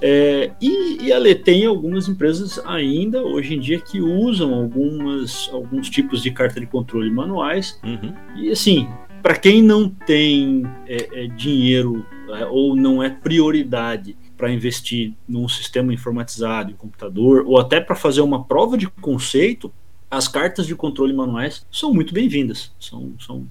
é, 0.06 0.52
e, 0.60 1.10
e 1.10 1.36
tem 1.36 1.66
algumas 1.66 2.10
empresas 2.10 2.60
ainda 2.66 3.24
hoje 3.24 3.56
em 3.56 3.60
dia 3.60 3.80
que 3.80 4.02
usam 4.02 4.54
algumas, 4.54 5.50
alguns 5.54 5.90
tipos 5.90 6.22
de 6.22 6.30
carta 6.30 6.60
de 6.60 6.66
controle 6.66 7.10
manuais. 7.10 7.80
Uhum. 7.82 8.14
E 8.36 8.52
assim, 8.52 8.86
para 9.22 9.38
quem 9.38 9.64
não 9.64 9.88
tem 9.88 10.64
é, 10.86 11.24
é, 11.24 11.28
dinheiro 11.28 12.06
é, 12.32 12.46
ou 12.46 12.76
não 12.76 13.02
é 13.02 13.10
prioridade 13.10 14.18
para 14.36 14.52
investir 14.52 15.14
num 15.26 15.48
sistema 15.48 15.94
informatizado, 15.94 16.70
em 16.70 16.76
computador, 16.76 17.46
ou 17.48 17.58
até 17.58 17.80
para 17.80 17.96
fazer 17.96 18.20
uma 18.20 18.44
prova 18.44 18.78
de 18.78 18.90
conceito, 18.90 19.72
as 20.12 20.28
cartas 20.28 20.68
de 20.68 20.76
controle 20.76 21.14
manuais 21.14 21.66
são 21.72 21.94
muito 21.94 22.14
bem-vindas. 22.14 22.74
São, 22.78 23.14
são, 23.26 23.48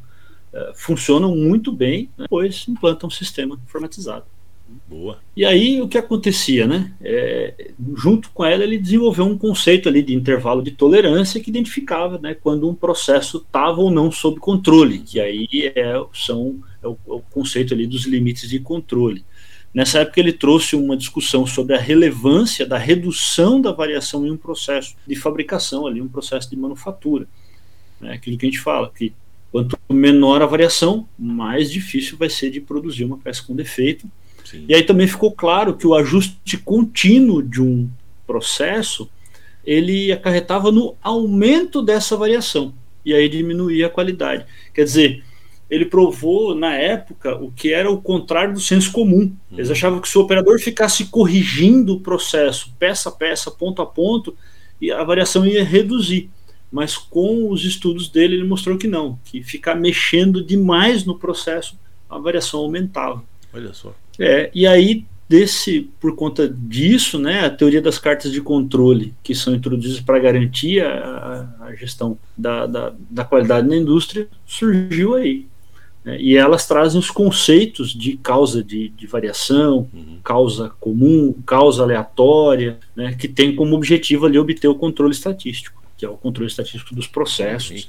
é, 0.53 0.73
funcionam 0.75 1.35
muito 1.35 1.73
bem, 1.73 2.11
né, 2.19 2.27
pois 2.29 2.69
implantam 2.69 3.07
um 3.07 3.11
sistema 3.11 3.59
informatizado. 3.65 4.27
Boa. 4.93 5.19
E 5.35 5.45
aí 5.45 5.81
o 5.81 5.89
que 5.89 5.97
acontecia, 5.97 6.67
né? 6.67 6.93
É, 7.01 7.73
junto 7.97 8.31
com 8.31 8.45
ela, 8.45 8.63
ele 8.63 8.77
desenvolveu 8.77 9.25
um 9.25 9.39
conceito 9.39 9.89
ali 9.89 10.03
de 10.03 10.15
intervalo 10.15 10.63
de 10.63 10.71
tolerância 10.71 11.41
que 11.41 11.51
identificava 11.51 12.19
né, 12.19 12.35
quando 12.35 12.69
um 12.69 12.75
processo 12.75 13.39
estava 13.39 13.81
ou 13.81 13.91
não 13.91 14.13
sob 14.13 14.39
controle, 14.39 14.99
que 14.99 15.19
aí 15.19 15.49
é, 15.75 15.95
são, 16.13 16.61
é 16.83 16.87
o, 16.87 16.93
é 16.93 17.13
o 17.13 17.21
conceito 17.31 17.73
ali 17.73 17.87
dos 17.87 18.05
limites 18.05 18.49
de 18.49 18.59
controle. 18.59 19.25
Nessa 19.73 20.01
época 20.01 20.21
ele 20.21 20.33
trouxe 20.33 20.77
uma 20.77 20.97
discussão 20.97 21.47
sobre 21.47 21.75
a 21.75 21.81
relevância 21.81 22.67
da 22.67 22.77
redução 22.77 23.61
da 23.61 23.73
variação 23.73 24.27
em 24.27 24.31
um 24.31 24.37
processo 24.37 24.95
de 25.07 25.17
fabricação, 25.17 25.87
ali, 25.87 26.03
um 26.03 26.09
processo 26.09 26.51
de 26.51 26.57
manufatura. 26.57 27.27
Né, 27.99 28.13
aquilo 28.13 28.37
que 28.37 28.45
a 28.45 28.51
gente 28.51 28.61
fala, 28.61 28.93
que 28.95 29.15
quanto 29.51 29.79
menor 29.91 30.43
a 30.43 30.47
variação, 30.47 31.09
mais 31.19 31.71
difícil 31.71 32.19
vai 32.19 32.29
ser 32.29 32.51
de 32.51 32.61
produzir 32.61 33.05
uma 33.05 33.17
peça 33.17 33.43
com 33.43 33.57
defeito 33.57 34.07
Sim. 34.53 34.67
E 34.69 34.75
aí 34.75 34.83
também 34.83 35.09
ficou 35.09 35.33
claro 35.33 35.75
que 35.75 35.87
o 35.87 35.95
ajuste 35.95 36.59
contínuo 36.59 37.43
de 37.43 37.61
um 37.61 37.91
processo 38.27 39.11
ele 39.65 40.13
acarretava 40.13 40.71
no 40.71 40.95
aumento 41.03 41.83
dessa 41.83 42.17
variação 42.17 42.75
e 43.05 43.15
aí 43.15 43.29
diminuía 43.29 43.87
a 43.87 43.91
qualidade. 43.91 44.45
Quer 44.75 44.85
dizer, 44.85 45.25
ele 45.71 45.87
provou 45.87 46.55
na 46.55 46.75
época 46.75 47.35
o 47.37 47.51
que 47.51 47.73
era 47.73 47.91
o 47.91 48.01
contrário 48.01 48.55
do 48.55 48.61
senso 48.61 48.93
comum. 48.93 49.35
Eles 49.51 49.69
uhum. 49.69 49.73
achavam 49.73 50.01
que 50.01 50.09
se 50.09 50.19
o 50.19 50.21
operador 50.21 50.59
ficasse 50.61 51.07
corrigindo 51.07 51.95
o 51.95 52.01
processo 52.01 52.73
peça 52.79 53.09
a 53.09 53.13
peça, 53.13 53.51
ponto 53.51 53.81
a 53.81 53.87
ponto, 53.87 54.37
e 54.81 54.93
a 54.93 55.03
variação 55.03 55.47
ia 55.47 55.65
reduzir. 55.65 56.29
Mas 56.71 56.97
com 56.97 57.51
os 57.51 57.65
estudos 57.65 58.09
dele, 58.09 58.37
ele 58.37 58.45
mostrou 58.45 58.79
que 58.79 58.87
não, 58.87 59.19
que 59.25 59.43
ficar 59.43 59.75
mexendo 59.75 60.43
demais 60.43 61.05
no 61.05 61.19
processo, 61.19 61.79
a 62.09 62.19
variação 62.19 62.61
aumentava. 62.61 63.23
Olha 63.53 63.75
só. 63.75 63.95
É, 64.19 64.51
e 64.55 64.67
aí, 64.67 65.05
desse, 65.29 65.91
por 65.99 66.15
conta 66.15 66.47
disso, 66.47 67.19
né, 67.19 67.47
a 67.47 67.51
teoria 67.51 67.81
das 67.81 67.99
cartas 67.99 68.31
de 68.31 68.41
controle, 68.41 69.15
que 69.23 69.35
são 69.35 69.55
introduzidas 69.55 70.01
para 70.01 70.19
garantir 70.19 70.85
a, 70.85 71.49
a 71.61 71.75
gestão 71.75 72.19
da, 72.37 72.67
da, 72.67 72.93
da, 73.09 73.25
qualidade 73.25 73.67
na 73.67 73.77
indústria, 73.77 74.29
surgiu 74.45 75.15
aí. 75.15 75.47
Né, 76.05 76.21
e 76.21 76.37
elas 76.37 76.67
trazem 76.67 76.99
os 76.99 77.11
conceitos 77.11 77.95
de 77.95 78.19
causa 78.19 78.63
de, 78.63 78.91
de 78.91 79.07
variação, 79.07 79.89
uhum. 79.95 80.19
causa 80.23 80.71
comum, 80.79 81.35
causa 81.47 81.83
aleatória, 81.83 82.79
né, 82.95 83.15
que 83.19 83.27
tem 83.27 83.57
como 83.57 83.75
objetivo 83.75 84.27
ali 84.27 84.39
obter 84.39 84.69
o 84.69 84.75
controle 84.75 85.13
estatístico, 85.13 85.83
que 85.97 86.05
é 86.05 86.09
o 86.11 86.17
controle 86.17 86.51
estatístico 86.51 86.95
dos 86.95 87.07
processos. 87.07 87.89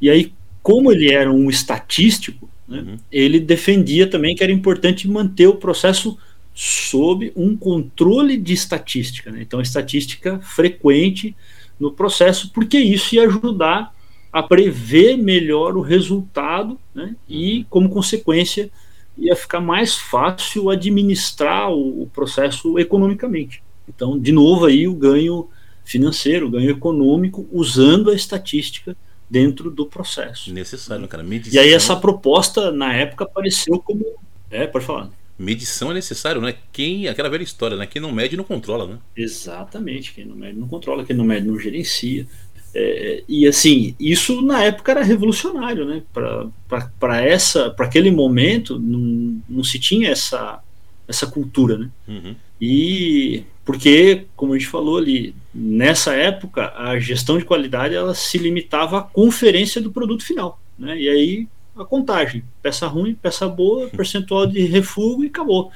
E 0.00 0.10
aí, 0.10 0.32
como 0.60 0.90
ele 0.90 1.12
era 1.12 1.32
um 1.32 1.48
estatístico, 1.48 2.50
né? 2.68 2.80
Uhum. 2.80 2.96
Ele 3.10 3.40
defendia 3.40 4.06
também 4.06 4.36
que 4.36 4.42
era 4.42 4.52
importante 4.52 5.08
manter 5.08 5.46
o 5.46 5.56
processo 5.56 6.18
sob 6.54 7.32
um 7.34 7.56
controle 7.56 8.36
de 8.36 8.52
estatística, 8.52 9.30
né? 9.30 9.38
então 9.40 9.60
estatística 9.60 10.40
frequente 10.40 11.34
no 11.78 11.92
processo, 11.92 12.50
porque 12.52 12.78
isso 12.78 13.14
ia 13.14 13.26
ajudar 13.26 13.94
a 14.32 14.42
prever 14.42 15.16
melhor 15.16 15.76
o 15.76 15.80
resultado 15.80 16.78
né? 16.94 17.14
e, 17.28 17.58
uhum. 17.58 17.64
como 17.70 17.88
consequência, 17.88 18.70
ia 19.16 19.34
ficar 19.34 19.60
mais 19.60 19.94
fácil 19.94 20.68
administrar 20.68 21.70
o, 21.70 22.02
o 22.02 22.10
processo 22.12 22.78
economicamente. 22.78 23.62
Então, 23.88 24.18
de 24.18 24.32
novo 24.32 24.66
aí 24.66 24.86
o 24.86 24.94
ganho 24.94 25.48
financeiro, 25.84 26.46
o 26.46 26.50
ganho 26.50 26.70
econômico 26.70 27.48
usando 27.50 28.10
a 28.10 28.14
estatística 28.14 28.96
dentro 29.30 29.70
do 29.70 29.86
processo. 29.86 30.52
Necessário, 30.52 31.06
cara. 31.08 31.22
Medição... 31.22 31.60
E 31.60 31.64
aí 31.64 31.72
essa 31.72 31.96
proposta, 31.96 32.72
na 32.72 32.94
época, 32.94 33.24
apareceu 33.24 33.78
como... 33.78 34.04
É, 34.50 34.66
pode 34.66 34.84
falar. 34.84 35.10
Medição 35.38 35.90
é 35.92 35.94
necessário, 35.94 36.40
né? 36.40 36.54
Quem, 36.72 37.06
aquela 37.06 37.28
velha 37.28 37.44
história, 37.44 37.76
né? 37.76 37.86
Quem 37.86 38.02
não 38.02 38.10
mede 38.10 38.36
não 38.36 38.42
controla, 38.42 38.86
né? 38.86 38.98
Exatamente, 39.16 40.12
quem 40.12 40.24
não 40.24 40.34
mede 40.34 40.58
não 40.58 40.66
controla, 40.66 41.04
quem 41.04 41.14
não 41.14 41.24
mede 41.24 41.46
não 41.46 41.58
gerencia. 41.58 42.26
É, 42.74 43.22
e 43.28 43.46
assim, 43.46 43.94
isso 44.00 44.42
na 44.42 44.64
época 44.64 44.92
era 44.92 45.02
revolucionário, 45.02 45.84
né? 45.86 46.02
Para 46.12 47.22
essa, 47.24 47.70
para 47.70 47.86
aquele 47.86 48.10
momento, 48.10 48.80
não, 48.80 49.40
não 49.48 49.62
se 49.62 49.78
tinha 49.78 50.10
essa, 50.10 50.60
essa 51.06 51.26
cultura, 51.26 51.78
né? 51.78 51.90
Uhum. 52.08 52.34
E 52.60 53.44
porque, 53.64 54.24
como 54.34 54.54
a 54.54 54.58
gente 54.58 54.68
falou 54.68 54.96
ali, 54.96 55.34
nessa 55.58 56.14
época 56.14 56.72
a 56.76 56.98
gestão 56.98 57.36
de 57.36 57.44
qualidade 57.44 57.94
ela 57.94 58.14
se 58.14 58.38
limitava 58.38 58.98
à 58.98 59.02
conferência 59.02 59.80
do 59.80 59.90
produto 59.90 60.24
final, 60.24 60.60
né? 60.78 60.96
E 60.96 61.08
aí 61.08 61.48
a 61.76 61.84
contagem, 61.84 62.44
peça 62.62 62.86
ruim, 62.86 63.14
peça 63.14 63.48
boa, 63.48 63.88
percentual 63.88 64.46
de 64.46 64.60
refúgio 64.62 65.24
e 65.24 65.28
acabou. 65.28 65.70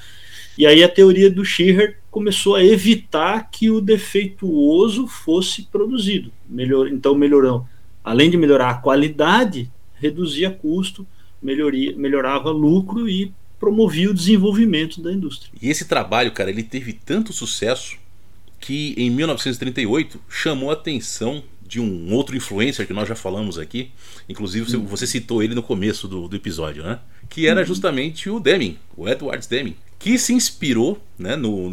E 0.57 0.67
aí 0.67 0.85
a 0.85 0.89
teoria 0.89 1.31
do 1.31 1.45
Schirrer 1.45 1.99
começou 2.11 2.57
a 2.57 2.65
evitar 2.65 3.49
que 3.51 3.71
o 3.71 3.81
defeituoso 3.81 5.07
fosse 5.07 5.63
produzido. 5.63 6.31
Melhor, 6.49 6.89
então 6.89 7.15
melhorou, 7.15 7.67
além 8.05 8.31
de 8.31 8.37
melhorar 8.37 8.71
a 8.71 8.75
qualidade, 8.75 9.71
reduzia 9.95 10.51
custo, 10.51 11.07
melhoria, 11.43 11.97
melhorava 11.97 12.51
lucro 12.51 13.09
e 13.09 13.33
promovia 13.59 14.11
o 14.11 14.15
desenvolvimento 14.15 15.01
da 15.01 15.13
indústria. 15.13 15.53
E 15.61 15.71
esse 15.71 15.87
trabalho, 15.87 16.33
cara, 16.33 16.51
ele 16.51 16.65
teve 16.65 16.93
tanto 16.93 17.33
sucesso 17.33 17.97
que 18.63 18.95
em 18.97 19.11
1938 19.11 20.21
chamou 20.29 20.71
a 20.71 20.75
atenção 20.75 21.43
de 21.67 21.81
um 21.81 22.13
outro 22.13 22.37
influencer 22.37 22.87
que 22.87 22.93
nós 22.93 23.09
já 23.09 23.15
falamos 23.15 23.59
aqui, 23.59 23.91
inclusive 24.29 24.77
uhum. 24.77 24.87
você 24.87 25.07
citou 25.07 25.43
ele 25.43 25.55
no 25.55 25.63
começo 25.63 26.07
do, 26.07 26.29
do 26.29 26.37
episódio, 26.37 26.83
né? 26.85 27.01
Que 27.29 27.47
era 27.47 27.61
uhum. 27.61 27.67
justamente 27.67 28.31
o 28.31 28.39
Deming, 28.39 28.79
o 28.97 29.09
Edward 29.09 29.47
Deming, 29.49 29.75
que 29.99 30.19
se 30.19 30.33
inspirou 30.33 31.03
né, 31.19 31.35
no, 31.35 31.71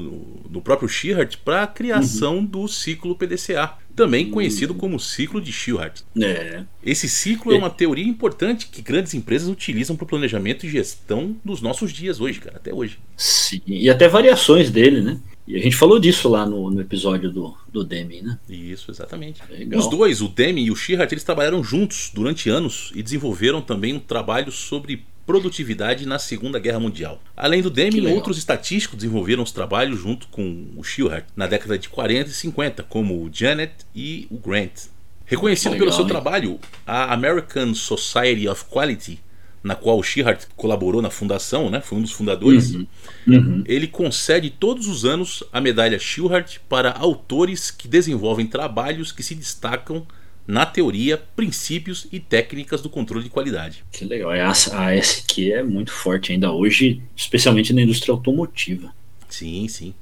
no 0.49 0.61
próprio 0.61 0.87
Shearhart 0.87 1.37
para 1.43 1.63
a 1.63 1.67
criação 1.67 2.37
uhum. 2.37 2.45
do 2.45 2.67
ciclo 2.67 3.15
PDCA, 3.15 3.73
também 3.95 4.25
uhum. 4.25 4.31
conhecido 4.31 4.73
como 4.73 4.99
ciclo 4.99 5.41
de 5.41 5.51
Shearhart. 5.51 6.01
É. 6.19 6.63
Esse 6.83 7.09
ciclo 7.09 7.51
é. 7.51 7.55
é 7.55 7.57
uma 7.57 7.69
teoria 7.69 8.07
importante 8.07 8.67
que 8.67 8.81
grandes 8.81 9.13
empresas 9.13 9.49
utilizam 9.49 9.95
para 9.95 10.05
o 10.05 10.07
planejamento 10.07 10.65
e 10.65 10.69
gestão 10.69 11.35
dos 11.43 11.61
nossos 11.61 11.91
dias 11.91 12.21
hoje, 12.21 12.39
cara, 12.39 12.57
até 12.57 12.73
hoje. 12.73 12.99
Sim, 13.17 13.61
e 13.67 13.89
até 13.89 14.07
variações 14.07 14.71
dele, 14.71 15.01
né? 15.01 15.19
E 15.49 15.55
a 15.55 15.59
gente 15.59 15.75
falou 15.75 15.99
disso 15.99 16.29
lá 16.29 16.45
no, 16.45 16.69
no 16.69 16.79
episódio 16.79 17.31
do, 17.31 17.57
do 17.67 17.83
Demi, 17.83 18.21
né? 18.21 18.37
Isso, 18.47 18.91
exatamente. 18.91 19.41
Legal. 19.49 19.79
Os 19.79 19.89
dois, 19.89 20.21
o 20.21 20.27
Demi 20.27 20.61
e 20.61 20.69
o 20.69 20.75
Shearhart, 20.75 21.11
eles 21.11 21.23
trabalharam 21.23 21.63
juntos 21.63 22.11
durante 22.13 22.51
anos 22.51 22.91
e 22.93 23.01
desenvolveram 23.01 23.59
também 23.59 23.95
um 23.95 23.99
trabalho 23.99 24.51
sobre 24.51 25.03
produtividade 25.25 26.05
na 26.05 26.19
Segunda 26.19 26.59
Guerra 26.59 26.79
Mundial. 26.79 27.19
Além 27.35 27.63
do 27.63 27.69
Deming, 27.71 28.07
outros 28.13 28.37
estatísticos 28.37 28.97
desenvolveram 28.97 29.41
os 29.41 29.51
trabalhos 29.51 29.99
junto 29.99 30.27
com 30.27 30.67
o 30.77 30.83
Shilhart 30.83 31.25
na 31.35 31.47
década 31.47 31.79
de 31.79 31.89
40 31.89 32.29
e 32.29 32.33
50, 32.33 32.83
como 32.83 33.15
o 33.15 33.29
Janet 33.31 33.73
e 33.95 34.27
o 34.29 34.37
Grant. 34.37 34.87
Reconhecido 35.25 35.73
legal, 35.73 35.85
pelo 35.85 35.95
seu 35.95 36.03
hein? 36.03 36.09
trabalho, 36.09 36.59
a 36.85 37.13
American 37.13 37.73
Society 37.75 38.47
of 38.47 38.65
Quality, 38.65 39.19
na 39.63 39.75
qual 39.75 39.97
o 39.97 40.03
Shihart 40.03 40.45
colaborou 40.55 41.01
na 41.01 41.09
fundação, 41.09 41.69
né, 41.69 41.81
foi 41.81 41.97
um 41.97 42.01
dos 42.01 42.11
fundadores, 42.11 42.73
uhum. 42.73 42.87
Uhum. 43.27 43.63
ele 43.65 43.87
concede 43.87 44.49
todos 44.49 44.87
os 44.87 45.05
anos 45.05 45.43
a 45.51 45.59
medalha 45.59 45.99
Shilhart 45.99 46.59
para 46.69 46.91
autores 46.91 47.69
que 47.69 47.87
desenvolvem 47.87 48.47
trabalhos 48.47 49.11
que 49.11 49.21
se 49.21 49.35
destacam 49.35 50.05
na 50.47 50.65
teoria, 50.65 51.15
princípios 51.35 52.07
e 52.11 52.19
técnicas 52.19 52.81
do 52.81 52.89
controle 52.89 53.23
de 53.23 53.29
qualidade. 53.29 53.83
Que 53.91 54.03
legal. 54.03 54.31
A 54.31 54.49
ASQ 54.49 55.51
é 55.51 55.61
muito 55.61 55.91
forte 55.91 56.31
ainda 56.31 56.51
hoje, 56.51 57.03
especialmente 57.15 57.71
na 57.71 57.83
indústria 57.83 58.11
automotiva. 58.11 58.91
Sim, 59.29 59.67
sim. 59.67 59.93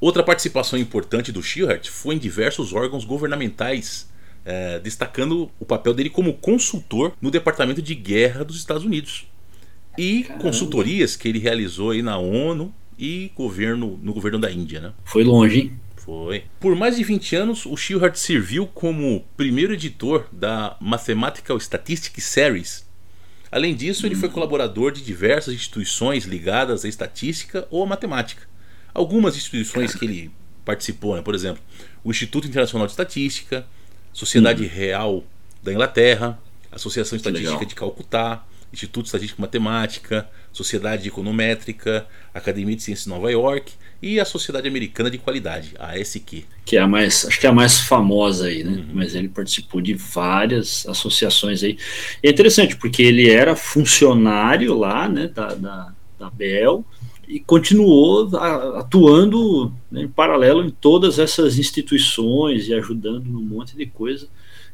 Outra 0.00 0.22
participação 0.22 0.78
importante 0.78 1.30
do 1.30 1.42
Schillert 1.42 1.90
foi 1.90 2.14
em 2.14 2.18
diversos 2.18 2.72
órgãos 2.72 3.04
governamentais, 3.04 4.08
é, 4.44 4.78
destacando 4.78 5.50
o 5.58 5.64
papel 5.64 5.94
dele 5.94 6.10
como 6.10 6.34
consultor 6.34 7.12
no 7.20 7.30
Departamento 7.30 7.80
de 7.80 7.94
Guerra 7.94 8.44
dos 8.44 8.56
Estados 8.56 8.84
Unidos 8.84 9.26
e 9.96 10.24
Caramba. 10.24 10.42
consultorias 10.42 11.16
que 11.16 11.28
ele 11.28 11.38
realizou 11.38 11.90
aí 11.90 12.02
na 12.02 12.18
ONU 12.18 12.74
e 12.98 13.30
governo, 13.34 13.98
no 14.02 14.12
governo 14.12 14.38
da 14.38 14.50
Índia. 14.50 14.80
Né? 14.80 14.92
Foi 15.04 15.24
longe, 15.24 15.60
hein? 15.60 15.72
Foi. 15.96 16.44
Por 16.58 16.74
mais 16.74 16.96
de 16.96 17.04
20 17.04 17.36
anos, 17.36 17.66
o 17.66 17.76
Shilhart 17.76 18.16
serviu 18.16 18.66
como 18.66 19.24
primeiro 19.36 19.72
editor 19.72 20.26
da 20.32 20.76
Mathematical 20.80 21.56
Statistics 21.60 22.24
Series. 22.24 22.84
Além 23.52 23.74
disso, 23.74 24.06
ele 24.06 24.16
foi 24.16 24.28
hum. 24.28 24.32
colaborador 24.32 24.90
de 24.90 25.02
diversas 25.02 25.54
instituições 25.54 26.24
ligadas 26.24 26.84
à 26.84 26.88
estatística 26.88 27.68
ou 27.70 27.84
à 27.84 27.86
matemática. 27.86 28.48
Algumas 28.92 29.36
instituições 29.36 29.94
que 29.94 30.04
ele 30.04 30.30
participou, 30.64 31.14
né? 31.16 31.22
por 31.22 31.34
exemplo, 31.34 31.62
o 32.02 32.10
Instituto 32.10 32.48
Internacional 32.48 32.86
de 32.86 32.92
Estatística, 32.92 33.66
Sociedade 34.12 34.64
hum. 34.64 34.68
Real 34.68 35.24
da 35.62 35.72
Inglaterra, 35.72 36.38
Associação 36.70 37.16
Estatística 37.16 37.64
de 37.64 37.74
Calcutá, 37.74 38.44
Instituto 38.72 39.04
de 39.04 39.08
Estatística 39.08 39.40
e 39.40 39.42
Matemática, 39.42 40.28
Sociedade 40.52 41.06
Econométrica, 41.06 42.06
Academia 42.32 42.74
de 42.74 42.82
Ciências 42.82 43.04
de 43.04 43.10
Nova 43.10 43.30
York 43.30 43.72
e 44.02 44.18
a 44.18 44.24
Sociedade 44.24 44.66
Americana 44.66 45.10
de 45.10 45.18
Qualidade, 45.18 45.74
a 45.78 45.92
ASQ. 45.92 46.44
Que 46.64 46.76
é 46.76 46.80
a 46.80 46.88
mais, 46.88 47.24
acho 47.24 47.38
que 47.38 47.46
é 47.46 47.50
a 47.50 47.52
mais 47.52 47.80
famosa 47.80 48.46
aí, 48.46 48.64
né? 48.64 48.78
Uhum. 48.78 48.86
Mas 48.94 49.14
ele 49.14 49.28
participou 49.28 49.80
de 49.80 49.94
várias 49.94 50.86
associações 50.88 51.62
aí. 51.62 51.78
E 52.22 52.26
é 52.26 52.30
interessante, 52.30 52.76
porque 52.76 53.02
ele 53.02 53.30
era 53.30 53.54
funcionário 53.54 54.76
lá, 54.76 55.08
né, 55.08 55.28
da, 55.28 55.54
da, 55.54 55.92
da 56.18 56.30
Bel, 56.30 56.84
e 57.32 57.40
continuou 57.40 58.28
atuando 58.76 59.72
né, 59.90 60.02
em 60.02 60.08
paralelo 60.08 60.62
em 60.62 60.70
todas 60.70 61.18
essas 61.18 61.58
instituições 61.58 62.68
e 62.68 62.74
ajudando 62.74 63.24
num 63.24 63.40
monte 63.40 63.74
de 63.74 63.86
coisa. 63.86 64.28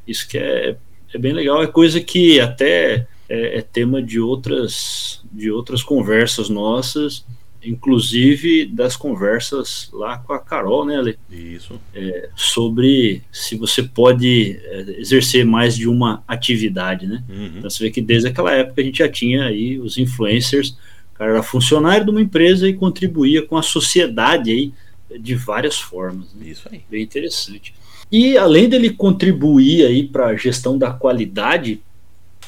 Isso 0.07 0.27
que 0.29 0.37
é, 0.37 0.77
é 1.15 1.19
bem 1.19 1.33
legal, 1.33 1.63
é 1.63 1.69
coisa 1.69 2.01
que 2.01 2.41
até 2.41 3.07
é, 3.29 3.59
é 3.59 3.63
tema 3.63 4.03
de 4.03 4.19
outras, 4.19 5.23
de 5.31 5.53
outras 5.53 5.85
conversas 5.85 6.49
nossas 6.49 7.25
inclusive 7.63 8.67
das 8.67 8.97
conversas 8.97 9.91
lá 9.93 10.19
com 10.19 10.33
a 10.33 10.39
Carol, 10.39 10.85
né, 10.85 10.97
Ale? 10.97 11.19
Isso. 11.31 11.79
É, 11.95 12.29
sobre 12.37 13.23
se 13.33 13.57
você 13.57 13.83
pode 13.83 14.59
é, 14.63 15.01
exercer 15.01 15.45
mais 15.45 15.77
de 15.77 15.89
uma 15.89 16.23
atividade, 16.27 17.07
né? 17.07 17.23
Uhum. 17.29 17.53
Então 17.59 17.69
você 17.69 17.85
vê 17.85 17.91
que 17.91 18.01
desde 18.01 18.29
aquela 18.29 18.53
época 18.53 18.81
a 18.81 18.85
gente 18.85 18.99
já 18.99 19.09
tinha 19.09 19.45
aí 19.45 19.79
os 19.79 19.99
influencers, 19.99 20.77
o 21.19 21.25
cara 21.27 21.33
era 21.33 21.43
funcionário 21.43 22.05
de 22.05 22.11
uma 22.13 22.23
empresa 22.23 22.69
e 22.69 22.75
contribuía 22.75 23.45
com 23.45 23.57
a 23.57 23.63
sociedade 23.63 24.53
aí 24.53 24.73
de 25.19 25.35
várias 25.35 25.77
formas. 25.77 26.29
Né? 26.33 26.51
Isso 26.51 26.69
aí. 26.71 26.83
Bem 26.89 27.03
interessante. 27.03 27.75
E 28.11 28.39
além 28.39 28.69
dele 28.69 28.91
contribuir 28.91 29.85
aí 29.85 30.07
para 30.07 30.27
a 30.27 30.37
gestão 30.37 30.79
da 30.79 30.93
qualidade, 30.93 31.81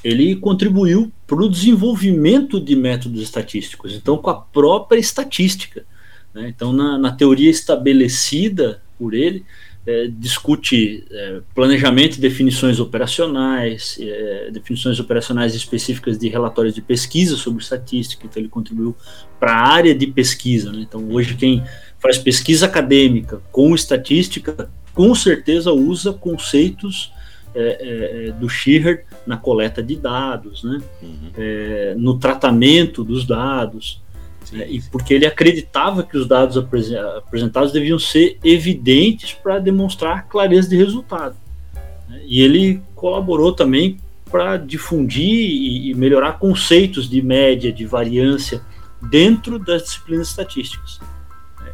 ele 0.04 0.36
contribuiu 0.36 1.10
para 1.26 1.42
o 1.42 1.48
desenvolvimento 1.48 2.60
de 2.60 2.76
métodos 2.76 3.20
estatísticos, 3.20 3.92
então 3.92 4.16
com 4.16 4.30
a 4.30 4.34
própria 4.34 5.00
estatística. 5.00 5.84
Né? 6.32 6.48
Então, 6.48 6.72
na, 6.72 6.96
na, 6.96 7.10
teoria 7.10 7.50
estabelecida 7.50 8.80
por 8.96 9.14
ele, 9.14 9.44
é, 9.86 10.08
discute 10.08 11.04
é, 11.10 11.40
planejamento 11.54 12.16
e 12.16 12.20
definições 12.20 12.78
operacionais, 12.78 13.98
é, 14.00 14.50
definições 14.50 15.00
operacionais 15.00 15.54
específicas 15.54 16.18
de 16.18 16.28
relatórios 16.28 16.74
de 16.74 16.82
pesquisa 16.82 17.36
sobre 17.36 17.62
estatística, 17.62 18.26
então 18.26 18.40
ele 18.40 18.48
contribuiu 18.48 18.94
para 19.38 19.52
a 19.52 19.68
área 19.68 19.94
de 19.94 20.06
pesquisa. 20.06 20.72
Né? 20.72 20.80
Então, 20.80 21.10
hoje, 21.10 21.34
quem 21.34 21.64
faz 21.98 22.18
pesquisa 22.18 22.66
acadêmica 22.66 23.40
com 23.50 23.74
estatística, 23.74 24.70
com 24.94 25.14
certeza 25.14 25.72
usa 25.72 26.12
conceitos 26.12 27.12
é, 27.52 27.60
é, 27.62 28.28
é, 28.28 28.32
do 28.32 28.48
Shearer 28.48 29.04
na 29.26 29.36
coleta 29.36 29.82
de 29.82 29.96
dados, 29.96 30.62
né? 30.62 30.80
Uhum. 31.02 31.98
No 31.98 32.16
tratamento 32.16 33.02
dos 33.02 33.26
dados, 33.26 34.00
sim, 34.50 34.60
é, 34.60 34.70
e 34.70 34.82
porque 34.82 35.14
ele 35.14 35.26
acreditava 35.26 36.02
que 36.02 36.16
os 36.16 36.26
dados 36.26 36.56
apresentados 36.56 37.72
deviam 37.72 37.98
ser 37.98 38.38
evidentes 38.44 39.32
para 39.32 39.58
demonstrar 39.58 40.26
clareza 40.28 40.68
de 40.68 40.76
resultado. 40.76 41.36
Né? 42.08 42.20
E 42.26 42.42
ele 42.42 42.82
colaborou 42.94 43.52
também 43.52 43.98
para 44.30 44.56
difundir 44.56 45.50
e, 45.88 45.94
melhorar 45.94 46.38
conceitos 46.38 47.08
de 47.08 47.20
média, 47.22 47.72
de 47.72 47.84
variância 47.84 48.60
dentro 49.02 49.58
das 49.58 49.84
disciplinas 49.84 50.28
estatísticas 50.28 51.00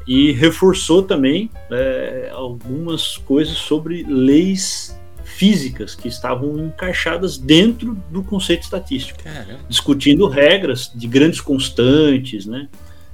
e 0.06 0.30
reforçou 0.32 1.02
também 1.02 1.50
é, 1.70 2.30
algumas 2.32 3.16
coisas 3.16 3.56
sobre 3.56 4.04
leis 4.04 4.95
físicas 5.36 5.94
que 5.94 6.08
estavam 6.08 6.58
encaixadas 6.58 7.36
dentro 7.36 7.94
do 8.10 8.22
conceito 8.22 8.62
estatístico, 8.62 9.22
Caramba. 9.22 9.60
discutindo 9.68 10.26
regras 10.26 10.90
de 10.94 11.06
grandes 11.06 11.40
constantes, 11.40 12.46
né? 12.46 12.68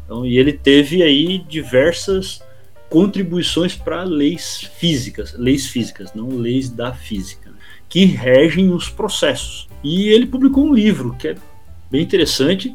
Então, 0.05 0.25
e 0.25 0.39
ele 0.39 0.53
teve 0.53 1.03
aí 1.03 1.39
diversas 1.49 2.41
contribuições 2.89 3.75
para 3.75 4.05
leis 4.05 4.71
físicas, 4.79 5.35
leis 5.37 5.67
físicas, 5.67 6.15
não 6.15 6.29
leis 6.29 6.71
da 6.71 6.93
física, 6.93 7.51
né? 7.51 7.57
que 7.89 8.05
regem 8.05 8.73
os 8.73 8.89
processos. 8.89 9.69
E 9.83 10.09
ele 10.09 10.27
publicou 10.27 10.65
um 10.65 10.75
livro 10.75 11.17
que 11.19 11.29
é 11.29 11.35
bem 11.91 12.03
interessante, 12.03 12.75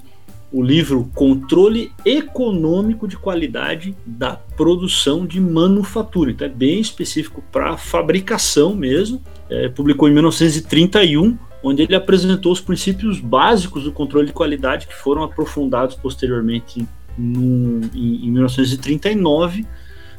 o 0.51 0.61
livro 0.61 1.09
Controle 1.13 1.91
Econômico 2.05 3.07
de 3.07 3.17
Qualidade 3.17 3.95
da 4.05 4.35
Produção 4.35 5.25
de 5.25 5.39
Manufatura. 5.39 6.31
Então 6.31 6.47
é 6.47 6.49
bem 6.49 6.79
específico 6.79 7.43
para 7.51 7.77
fabricação 7.77 8.73
mesmo. 8.73 9.21
É, 9.49 9.69
publicou 9.69 10.09
em 10.09 10.13
1931, 10.13 11.37
onde 11.63 11.81
ele 11.83 11.95
apresentou 11.95 12.51
os 12.51 12.61
princípios 12.61 13.19
básicos 13.19 13.83
do 13.83 13.91
controle 13.91 14.27
de 14.27 14.33
qualidade 14.33 14.87
que 14.87 14.95
foram 14.95 15.23
aprofundados 15.23 15.95
posteriormente 15.95 16.87
no, 17.17 17.81
em, 17.93 18.25
em 18.25 18.31
1939 18.31 19.65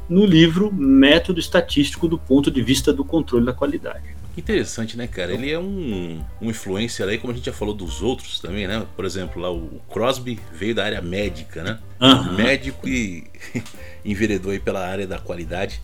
no 0.09 0.25
livro 0.25 0.73
Método 0.73 1.39
Estatístico 1.39 2.09
do 2.09 2.19
Ponto 2.19 2.51
de 2.51 2.63
Vista 2.63 2.93
do 2.93 3.05
Controle 3.05 3.45
da 3.45 3.53
Qualidade. 3.53 4.17
Interessante, 4.37 4.97
né, 4.97 5.09
cara? 5.09 5.33
Ele 5.33 5.51
é 5.51 5.59
um, 5.59 6.21
um 6.41 6.49
influencer 6.49 7.07
aí, 7.09 7.19
como 7.19 7.33
a 7.33 7.37
gente 7.37 7.47
já 7.47 7.53
falou 7.53 7.75
dos 7.75 8.01
outros 8.01 8.39
também, 8.39 8.69
né? 8.69 8.87
Por 8.95 9.05
exemplo, 9.05 9.43
lá 9.43 9.51
o 9.53 9.81
Crosby 9.91 10.39
veio 10.53 10.75
da 10.77 10.85
área 10.85 11.03
médica, 11.03 11.65
né? 11.65 11.79
Uhum. 12.01 12.35
Médico 12.35 12.89
e 12.89 13.27
enveredou 14.05 14.53
aí 14.53 14.61
pela 14.61 14.87
área 14.87 15.09
da 15.09 15.19
qualidade. 15.19 15.83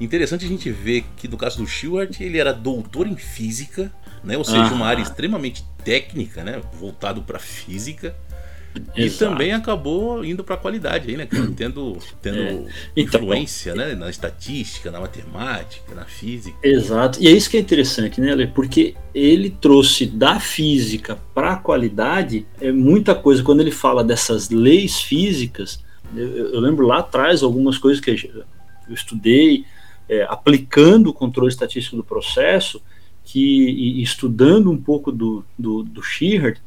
Interessante 0.00 0.44
a 0.44 0.48
gente 0.48 0.70
ver 0.70 1.04
que 1.16 1.28
no 1.28 1.36
caso 1.36 1.58
do 1.58 1.66
Stewart, 1.66 2.20
ele 2.20 2.38
era 2.38 2.52
doutor 2.52 3.06
em 3.06 3.16
física, 3.16 3.92
né? 4.22 4.36
Ou 4.36 4.44
seja, 4.44 4.64
uhum. 4.64 4.74
uma 4.74 4.86
área 4.86 5.02
extremamente 5.02 5.64
técnica, 5.84 6.44
né? 6.44 6.60
Voltado 6.78 7.22
para 7.22 7.38
física. 7.38 8.14
E 8.96 9.04
Exato. 9.04 9.32
também 9.32 9.52
acabou 9.52 10.24
indo 10.24 10.44
para 10.44 10.54
a 10.54 10.58
qualidade 10.58 11.10
aí, 11.10 11.16
né, 11.16 11.26
cara? 11.26 11.50
Tendo, 11.56 11.98
tendo 12.22 12.38
é. 12.38 12.64
então, 12.96 13.20
influência 13.20 13.74
né, 13.74 13.94
na 13.96 14.08
estatística, 14.08 14.90
na 14.92 15.00
matemática, 15.00 15.92
na 15.94 16.04
física. 16.04 16.56
Exato. 16.62 17.20
E 17.20 17.26
é 17.26 17.32
isso 17.32 17.50
que 17.50 17.56
é 17.56 17.60
interessante, 17.60 18.20
né, 18.20 18.30
Ale? 18.30 18.46
Porque 18.46 18.94
ele 19.12 19.50
trouxe 19.50 20.06
da 20.06 20.38
física 20.38 21.18
para 21.34 21.54
a 21.54 21.56
qualidade 21.56 22.46
é 22.60 22.70
muita 22.70 23.14
coisa. 23.14 23.42
Quando 23.42 23.60
ele 23.60 23.72
fala 23.72 24.04
dessas 24.04 24.50
leis 24.50 25.00
físicas, 25.00 25.82
eu, 26.14 26.54
eu 26.54 26.60
lembro 26.60 26.86
lá 26.86 26.98
atrás 26.98 27.42
algumas 27.42 27.76
coisas 27.76 28.00
que 28.00 28.10
eu 28.90 28.94
estudei 28.94 29.64
é, 30.08 30.26
aplicando 30.28 31.08
o 31.08 31.12
controle 31.12 31.50
estatístico 31.50 31.96
do 31.96 32.04
processo 32.04 32.82
que 33.24 33.40
e, 33.40 34.02
estudando 34.02 34.70
um 34.70 34.76
pouco 34.76 35.12
do, 35.12 35.44
do, 35.58 35.82
do 35.82 36.02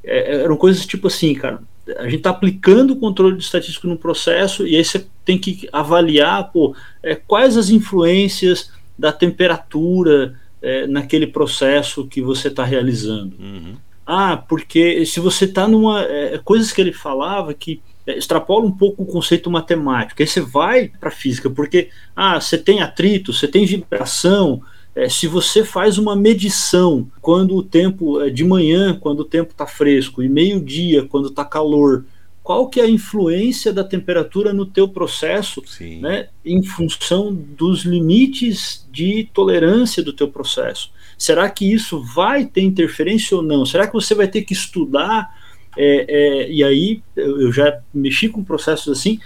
é, 0.03 0.41
eram 0.41 0.55
coisas 0.55 0.85
tipo 0.85 1.07
assim, 1.07 1.35
cara, 1.35 1.61
a 1.97 2.03
gente 2.05 2.17
está 2.17 2.29
aplicando 2.29 2.91
o 2.91 2.95
controle 2.95 3.37
estatístico 3.37 3.87
no 3.87 3.97
processo 3.97 4.65
e 4.65 4.75
aí 4.75 4.83
você 4.83 5.05
tem 5.25 5.37
que 5.37 5.67
avaliar 5.71 6.51
pô, 6.51 6.75
é, 7.01 7.15
quais 7.15 7.57
as 7.57 7.69
influências 7.69 8.71
da 8.97 9.11
temperatura 9.11 10.39
é, 10.61 10.87
naquele 10.87 11.27
processo 11.27 12.07
que 12.07 12.21
você 12.21 12.47
está 12.47 12.63
realizando. 12.63 13.35
Uhum. 13.37 13.75
Ah, 14.05 14.37
porque 14.37 15.05
se 15.05 15.19
você 15.19 15.45
está 15.45 15.67
numa. 15.67 16.01
É, 16.03 16.37
coisas 16.37 16.71
que 16.71 16.81
ele 16.81 16.91
falava 16.91 17.53
que 17.53 17.81
extrapola 18.07 18.65
um 18.65 18.71
pouco 18.71 19.03
o 19.03 19.05
conceito 19.05 19.49
matemático. 19.49 20.21
Aí 20.21 20.27
você 20.27 20.41
vai 20.41 20.91
para 20.99 21.09
a 21.09 21.11
física, 21.11 21.49
porque 21.49 21.89
ah, 22.15 22.39
você 22.39 22.57
tem 22.57 22.81
atrito, 22.81 23.31
você 23.31 23.47
tem 23.47 23.65
vibração, 23.65 24.61
é, 24.95 25.09
se 25.09 25.27
você 25.27 25.63
faz 25.63 25.97
uma 25.97 26.15
medição 26.15 27.09
quando 27.19 27.55
o 27.55 27.63
tempo 27.63 28.21
é 28.21 28.29
de 28.29 28.43
manhã, 28.43 28.97
quando 28.99 29.21
o 29.21 29.25
tempo 29.25 29.51
está 29.51 29.65
fresco, 29.65 30.21
e 30.21 30.29
meio-dia, 30.29 31.05
quando 31.05 31.29
está 31.29 31.43
calor, 31.43 32.05
qual 32.43 32.67
que 32.67 32.79
é 32.79 32.83
a 32.83 32.89
influência 32.89 33.71
da 33.71 33.83
temperatura 33.83 34.53
no 34.53 34.65
teu 34.65 34.87
processo, 34.87 35.63
né, 36.01 36.27
em 36.45 36.61
função 36.61 37.33
dos 37.33 37.83
limites 37.83 38.85
de 38.91 39.29
tolerância 39.33 40.03
do 40.03 40.13
teu 40.13 40.27
processo? 40.27 40.91
Será 41.17 41.49
que 41.49 41.71
isso 41.71 42.03
vai 42.03 42.45
ter 42.45 42.61
interferência 42.61 43.37
ou 43.37 43.41
não? 43.41 43.65
Será 43.65 43.87
que 43.87 43.93
você 43.93 44.13
vai 44.13 44.27
ter 44.27 44.41
que 44.41 44.53
estudar? 44.53 45.41
É, 45.77 46.05
é, 46.07 46.51
e 46.51 46.63
aí 46.63 47.01
eu 47.15 47.51
já 47.51 47.79
mexi 47.93 48.29
com 48.29 48.43
processos 48.43 48.97
assim. 48.97 49.19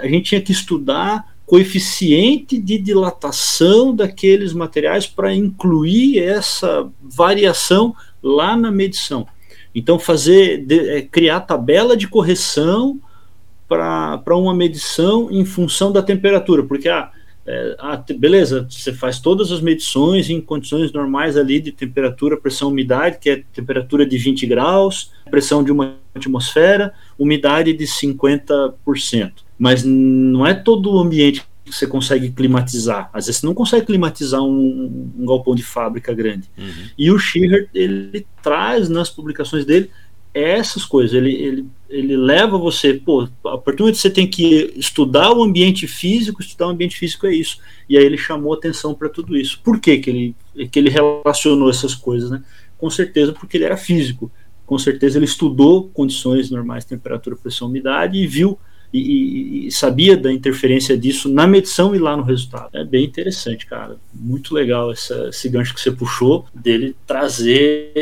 A 0.00 0.06
gente 0.06 0.26
tinha 0.26 0.40
que 0.40 0.52
estudar 0.52 1.24
coeficiente 1.46 2.58
de 2.58 2.78
dilatação 2.78 3.94
daqueles 3.94 4.52
materiais 4.52 5.06
para 5.06 5.34
incluir 5.34 6.20
essa 6.20 6.88
variação 7.02 7.94
lá 8.22 8.56
na 8.56 8.70
medição. 8.70 9.26
Então, 9.74 9.98
fazer 9.98 10.64
de, 10.64 10.78
é, 10.90 11.02
criar 11.02 11.40
tabela 11.40 11.96
de 11.96 12.06
correção 12.06 13.00
para 13.68 14.36
uma 14.36 14.54
medição 14.54 15.28
em 15.30 15.44
função 15.44 15.92
da 15.92 16.02
temperatura, 16.02 16.64
porque 16.64 16.88
ah, 16.88 17.10
é, 17.50 17.76
ah, 17.78 18.04
beleza, 18.16 18.66
você 18.68 18.92
faz 18.92 19.18
todas 19.18 19.50
as 19.50 19.60
medições 19.60 20.30
em 20.30 20.40
condições 20.40 20.92
normais 20.92 21.36
ali 21.36 21.60
de 21.60 21.72
temperatura, 21.72 22.36
pressão, 22.36 22.68
umidade, 22.68 23.18
que 23.18 23.30
é 23.30 23.42
temperatura 23.52 24.06
de 24.06 24.16
20 24.16 24.46
graus, 24.46 25.10
pressão 25.30 25.62
de 25.64 25.72
uma 25.72 25.96
atmosfera, 26.14 26.92
umidade 27.18 27.72
de 27.72 27.84
50% 27.84 29.32
mas 29.60 29.84
não 29.84 30.46
é 30.46 30.54
todo 30.54 30.90
o 30.90 30.98
ambiente 30.98 31.42
que 31.62 31.70
você 31.70 31.86
consegue 31.86 32.30
climatizar. 32.30 33.10
Às 33.12 33.26
vezes 33.26 33.42
você 33.42 33.46
não 33.46 33.52
consegue 33.52 33.84
climatizar 33.84 34.42
um, 34.42 35.12
um 35.18 35.26
galpão 35.26 35.54
de 35.54 35.62
fábrica 35.62 36.14
grande. 36.14 36.48
Uhum. 36.56 36.88
E 36.96 37.10
o 37.10 37.18
Shearer, 37.18 37.68
ele 37.74 38.26
traz 38.42 38.88
nas 38.88 39.10
publicações 39.10 39.66
dele 39.66 39.90
essas 40.32 40.84
coisas. 40.84 41.14
Ele, 41.14 41.32
ele, 41.32 41.66
ele 41.88 42.16
leva 42.16 42.58
você, 42.58 42.94
pô, 42.94 43.28
a 43.44 43.58
partir 43.58 43.78
do 43.78 43.80
momento 43.82 43.96
que 43.96 44.02
você 44.02 44.10
tem 44.10 44.26
que 44.26 44.72
estudar 44.76 45.32
o 45.32 45.42
ambiente 45.42 45.86
físico, 45.86 46.40
estudar 46.40 46.66
o 46.66 46.70
ambiente 46.70 46.96
físico 46.96 47.26
é 47.26 47.34
isso. 47.34 47.58
E 47.88 47.96
aí 47.96 48.04
ele 48.04 48.18
chamou 48.18 48.52
atenção 48.52 48.94
para 48.94 49.08
tudo 49.08 49.36
isso. 49.36 49.60
Por 49.62 49.80
que, 49.80 49.98
que, 49.98 50.10
ele, 50.10 50.68
que 50.68 50.78
ele 50.78 50.90
relacionou 50.90 51.68
essas 51.68 51.94
coisas, 51.94 52.30
né? 52.30 52.42
Com 52.78 52.88
certeza 52.88 53.32
porque 53.32 53.56
ele 53.56 53.64
era 53.64 53.76
físico. 53.76 54.30
Com 54.64 54.78
certeza 54.78 55.18
ele 55.18 55.24
estudou 55.24 55.88
condições 55.88 56.50
normais, 56.50 56.84
temperatura, 56.84 57.36
pressão, 57.36 57.68
umidade 57.68 58.16
e 58.16 58.26
viu 58.26 58.58
e, 58.92 59.66
e, 59.66 59.70
sabia 59.70 60.16
da 60.16 60.32
interferência 60.32 60.98
disso 60.98 61.28
na 61.28 61.46
medição 61.46 61.94
e 61.94 61.98
lá 61.98 62.16
no 62.16 62.22
resultado. 62.22 62.70
É 62.72 62.84
bem 62.84 63.04
interessante, 63.04 63.66
cara. 63.66 63.96
Muito 64.12 64.52
legal 64.52 64.90
essa, 64.90 65.28
esse 65.28 65.48
gancho 65.48 65.74
que 65.74 65.80
você 65.80 65.92
puxou 65.92 66.46
dele 66.54 66.96
trazer, 67.06 67.92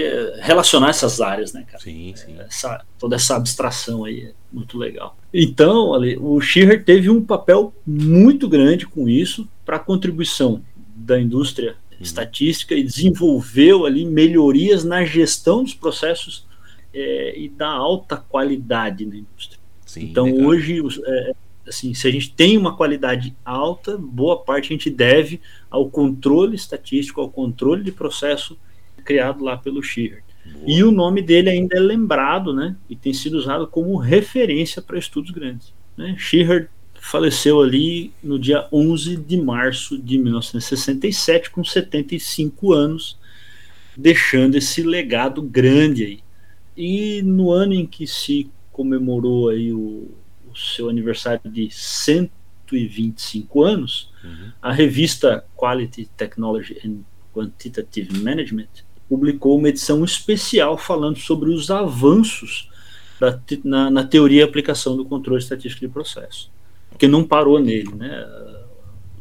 relacionar 0.40 0.90
essas 0.90 1.20
áreas, 1.20 1.53
né, 1.53 1.64
cara? 1.70 1.83
Sim, 1.83 2.14
sim. 2.16 2.37
Essa, 2.38 2.83
toda 2.98 3.16
essa 3.16 3.37
abstração 3.37 4.05
aí 4.05 4.29
é 4.29 4.33
muito 4.53 4.79
legal. 4.79 5.16
Então, 5.33 5.92
ali, 5.92 6.16
o 6.18 6.40
Shearer 6.40 6.83
teve 6.83 7.11
um 7.11 7.22
papel 7.22 7.72
muito 7.87 8.48
grande 8.48 8.87
com 8.87 9.09
isso 9.09 9.46
para 9.64 9.77
a 9.77 9.81
contribuição 9.81 10.62
da 10.96 11.20
indústria 11.20 11.77
uhum. 11.92 11.98
estatística 12.01 12.74
e 12.74 12.83
desenvolveu 12.83 13.85
ali 13.85 14.07
melhorias 14.07 14.85
na 14.85 15.05
gestão 15.05 15.62
dos 15.62 15.74
processos 15.74 16.46
é, 16.94 17.38
e 17.38 17.48
da 17.48 17.68
alta 17.68 18.16
qualidade 18.16 19.05
na 19.05 19.16
indústria. 19.16 19.57
Sim, 19.98 20.04
então 20.04 20.24
legal. 20.26 20.46
hoje, 20.48 20.82
é, 21.04 21.34
assim, 21.66 21.94
se 21.94 22.06
a 22.06 22.11
gente 22.11 22.32
tem 22.32 22.56
uma 22.56 22.76
qualidade 22.76 23.34
alta, 23.44 23.96
boa 23.96 24.38
parte 24.38 24.66
a 24.66 24.72
gente 24.72 24.90
deve 24.90 25.40
ao 25.70 25.88
controle 25.90 26.56
estatístico, 26.56 27.20
ao 27.20 27.30
controle 27.30 27.82
de 27.82 27.92
processo 27.92 28.58
criado 29.04 29.42
lá 29.42 29.56
pelo 29.56 29.82
Shearer. 29.82 30.22
E 30.66 30.82
o 30.82 30.90
nome 30.90 31.22
dele 31.22 31.50
ainda 31.50 31.76
é 31.76 31.80
lembrado, 31.80 32.52
né? 32.52 32.76
E 32.88 32.96
tem 32.96 33.12
sido 33.12 33.34
usado 33.34 33.66
como 33.66 33.96
referência 33.96 34.80
para 34.80 34.98
estudos 34.98 35.30
grandes. 35.30 35.72
Né? 35.96 36.14
Faleceu 37.00 37.61
ali 37.62 38.12
no 38.22 38.38
dia 38.38 38.66
11 38.72 39.16
de 39.16 39.37
março 39.37 39.96
de 39.96 40.18
1967, 40.18 41.50
com 41.50 41.62
75 41.62 42.72
anos, 42.72 43.18
deixando 43.96 44.56
esse 44.56 44.82
legado 44.82 45.40
grande 45.40 46.04
aí. 46.04 46.20
E 46.76 47.22
no 47.22 47.50
ano 47.50 47.72
em 47.72 47.87
que 47.87 48.06
se 48.06 48.50
comemorou 48.78 49.48
aí 49.48 49.72
o, 49.72 50.08
o 50.48 50.56
seu 50.56 50.88
aniversário 50.88 51.50
de 51.50 51.68
125 51.68 53.64
anos, 53.64 54.12
uhum. 54.22 54.52
a 54.62 54.72
revista 54.72 55.44
Quality 55.56 56.08
Technology 56.16 56.78
and 56.86 56.98
Quantitative 57.34 58.20
Management 58.20 58.68
publicou 59.08 59.58
uma 59.58 59.68
edição 59.68 60.04
especial 60.04 60.78
falando 60.78 61.18
sobre 61.18 61.50
os 61.50 61.72
avanços 61.72 62.70
da, 63.18 63.40
na, 63.64 63.90
na, 63.90 64.04
teoria 64.04 64.42
e 64.42 64.44
aplicação 64.44 64.96
do 64.96 65.04
controle 65.04 65.42
estatístico 65.42 65.84
de 65.84 65.92
processo, 65.92 66.48
que 66.96 67.08
não 67.08 67.24
parou 67.24 67.58
nele, 67.58 67.92
né? 67.96 68.24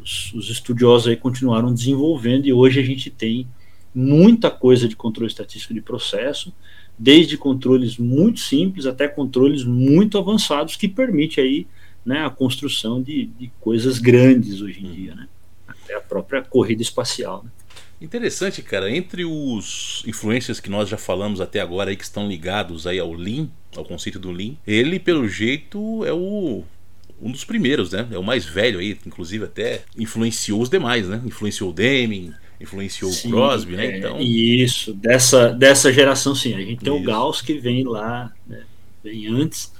Os, 0.04 0.32
os 0.34 0.52
estudiosos 0.52 1.08
aí 1.08 1.15
continuaram 1.15 1.74
desenvolvendo 1.74 2.46
e 2.46 2.54
hoje 2.54 2.80
a 2.80 2.84
gente 2.84 3.10
tem 3.10 3.48
muita 3.96 4.52
coisa 4.52 4.88
de 4.88 4.96
controle 4.96 5.32
estatístico 5.32 5.74
de 5.74 5.82
processo, 5.82 6.54
desde 6.98 7.38
controles 7.38 7.98
muito 7.98 8.40
simples 8.40 8.86
até 8.86 9.08
controles 9.08 9.64
muito 9.64 10.18
avançados 10.18 10.76
que 10.76 10.88
permite 10.88 11.40
aí 11.40 11.68
né, 12.06 12.26
a 12.26 12.30
construção 12.30 13.02
de, 13.02 13.26
de 13.26 13.52
coisas 13.60 14.00
grandes 14.00 14.62
hoje 14.62 14.84
em 14.84 14.92
dia, 14.92 15.16
né? 15.16 15.28
até 15.68 15.96
a 15.96 16.02
própria 16.02 16.42
corrida 16.42 16.82
espacial. 16.82 17.44
Né? 17.44 17.52
Interessante, 18.00 18.62
cara. 18.62 18.90
Entre 18.90 19.26
os 19.26 20.04
influências 20.06 20.60
que 20.60 20.70
nós 20.70 20.88
já 20.88 20.98
falamos 20.98 21.42
até 21.42 21.60
agora 21.60 21.90
aí 21.90 21.96
que 21.96 22.04
estão 22.04 22.28
ligados 22.28 22.86
aí 22.86 23.00
ao 23.00 23.12
Lean, 23.14 23.50
ao 23.76 23.84
conceito 23.84 24.20
do 24.20 24.32
Lean, 24.32 24.54
ele 24.66 25.00
pelo 25.00 25.28
jeito 25.28 26.06
é 26.06 26.14
o 26.14 26.64
um 27.20 27.32
dos 27.32 27.44
primeiros, 27.44 27.92
né? 27.92 28.08
É 28.12 28.18
o 28.18 28.24
mais 28.24 28.46
velho 28.46 28.80
aí, 28.80 28.96
inclusive 29.06 29.46
até 29.46 29.82
influenciou 29.98 30.62
os 30.62 30.70
demais, 30.70 31.08
né? 31.08 31.20
Influenciou 31.26 31.72
o 31.72 31.74
Deming, 31.74 32.32
influenciou 32.60 33.12
sim, 33.12 33.30
o 33.30 33.32
Crosby, 33.32 33.76
né? 33.76 33.86
É, 33.86 33.98
então... 33.98 34.20
Isso, 34.20 34.93
dessa, 34.93 35.50
dessa 35.50 35.91
geração 35.91 36.34
sim. 36.34 36.54
A 36.54 36.60
gente 36.60 36.84
tem 36.84 36.93
isso. 36.93 37.02
o 37.02 37.06
Gauss 37.06 37.41
que 37.41 37.54
vem 37.54 37.84
lá, 37.84 38.32
né, 38.48 38.63
vem 39.04 39.28
antes, 39.28 39.72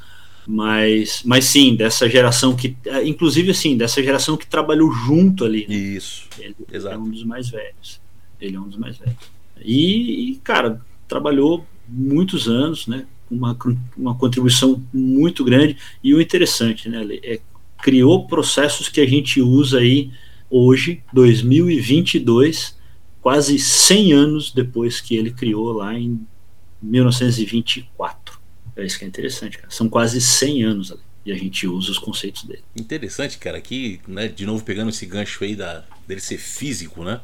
mas, 0.48 1.24
mas 1.26 1.46
sim, 1.46 1.76
dessa 1.76 2.10
geração 2.10 2.56
que, 2.56 2.78
é, 2.86 3.06
inclusive 3.06 3.52
assim, 3.52 3.76
dessa 3.76 4.02
geração 4.02 4.38
que 4.38 4.48
trabalhou 4.48 4.92
junto 4.92 5.44
ali. 5.44 5.66
Né? 5.68 5.76
Isso, 5.76 6.28
ele, 6.40 6.56
Exato. 6.72 6.96
é 6.96 6.98
um 6.98 7.10
dos 7.10 7.24
mais 7.24 7.50
velhos. 7.50 8.00
Ele 8.40 8.56
é 8.56 8.60
um 8.60 8.68
dos 8.68 8.78
mais 8.78 8.98
velhos. 8.98 9.18
E, 9.62 10.32
e 10.32 10.36
cara, 10.38 10.80
trabalhou 11.08 11.66
muitos 11.88 12.48
anos, 12.48 12.88
né? 12.88 13.06
Uma, 13.30 13.58
uma 13.98 14.16
contribuição 14.16 14.82
muito 14.94 15.44
grande 15.44 15.76
e 16.02 16.14
o 16.14 16.22
interessante, 16.22 16.88
né? 16.88 17.06
É, 17.24 17.42
criou 17.82 18.26
processos 18.26 18.88
que 18.88 19.02
a 19.02 19.06
gente 19.06 19.42
usa 19.42 19.80
aí 19.80 20.12
hoje, 20.50 21.04
2022, 21.14 22.78
quase 23.22 23.60
100 23.60 24.14
anos 24.14 24.52
depois 24.52 25.02
que 25.02 25.16
ele 25.16 25.32
criou 25.32 25.72
lá 25.72 25.94
em 25.94 26.26
1924. 26.82 28.40
É 28.76 28.86
isso 28.86 29.00
que 29.00 29.06
é 29.06 29.08
interessante, 29.08 29.58
cara. 29.58 29.72
São 29.72 29.90
quase 29.90 30.22
100 30.22 30.64
anos 30.64 30.92
ali. 30.92 31.02
E 31.26 31.32
a 31.32 31.36
gente 31.36 31.68
usa 31.68 31.92
os 31.92 32.00
conceitos 32.00 32.44
dele. 32.44 32.64
Interessante, 32.76 33.38
cara. 33.38 33.58
Aqui, 33.58 34.00
né, 34.08 34.30
de 34.30 34.46
novo 34.46 34.64
pegando 34.64 34.90
esse 34.90 35.06
gancho 35.06 35.44
aí 35.44 35.56
da, 35.56 35.84
dele 36.08 36.22
ser 36.22 36.38
físico, 36.38 37.04
né? 37.04 37.20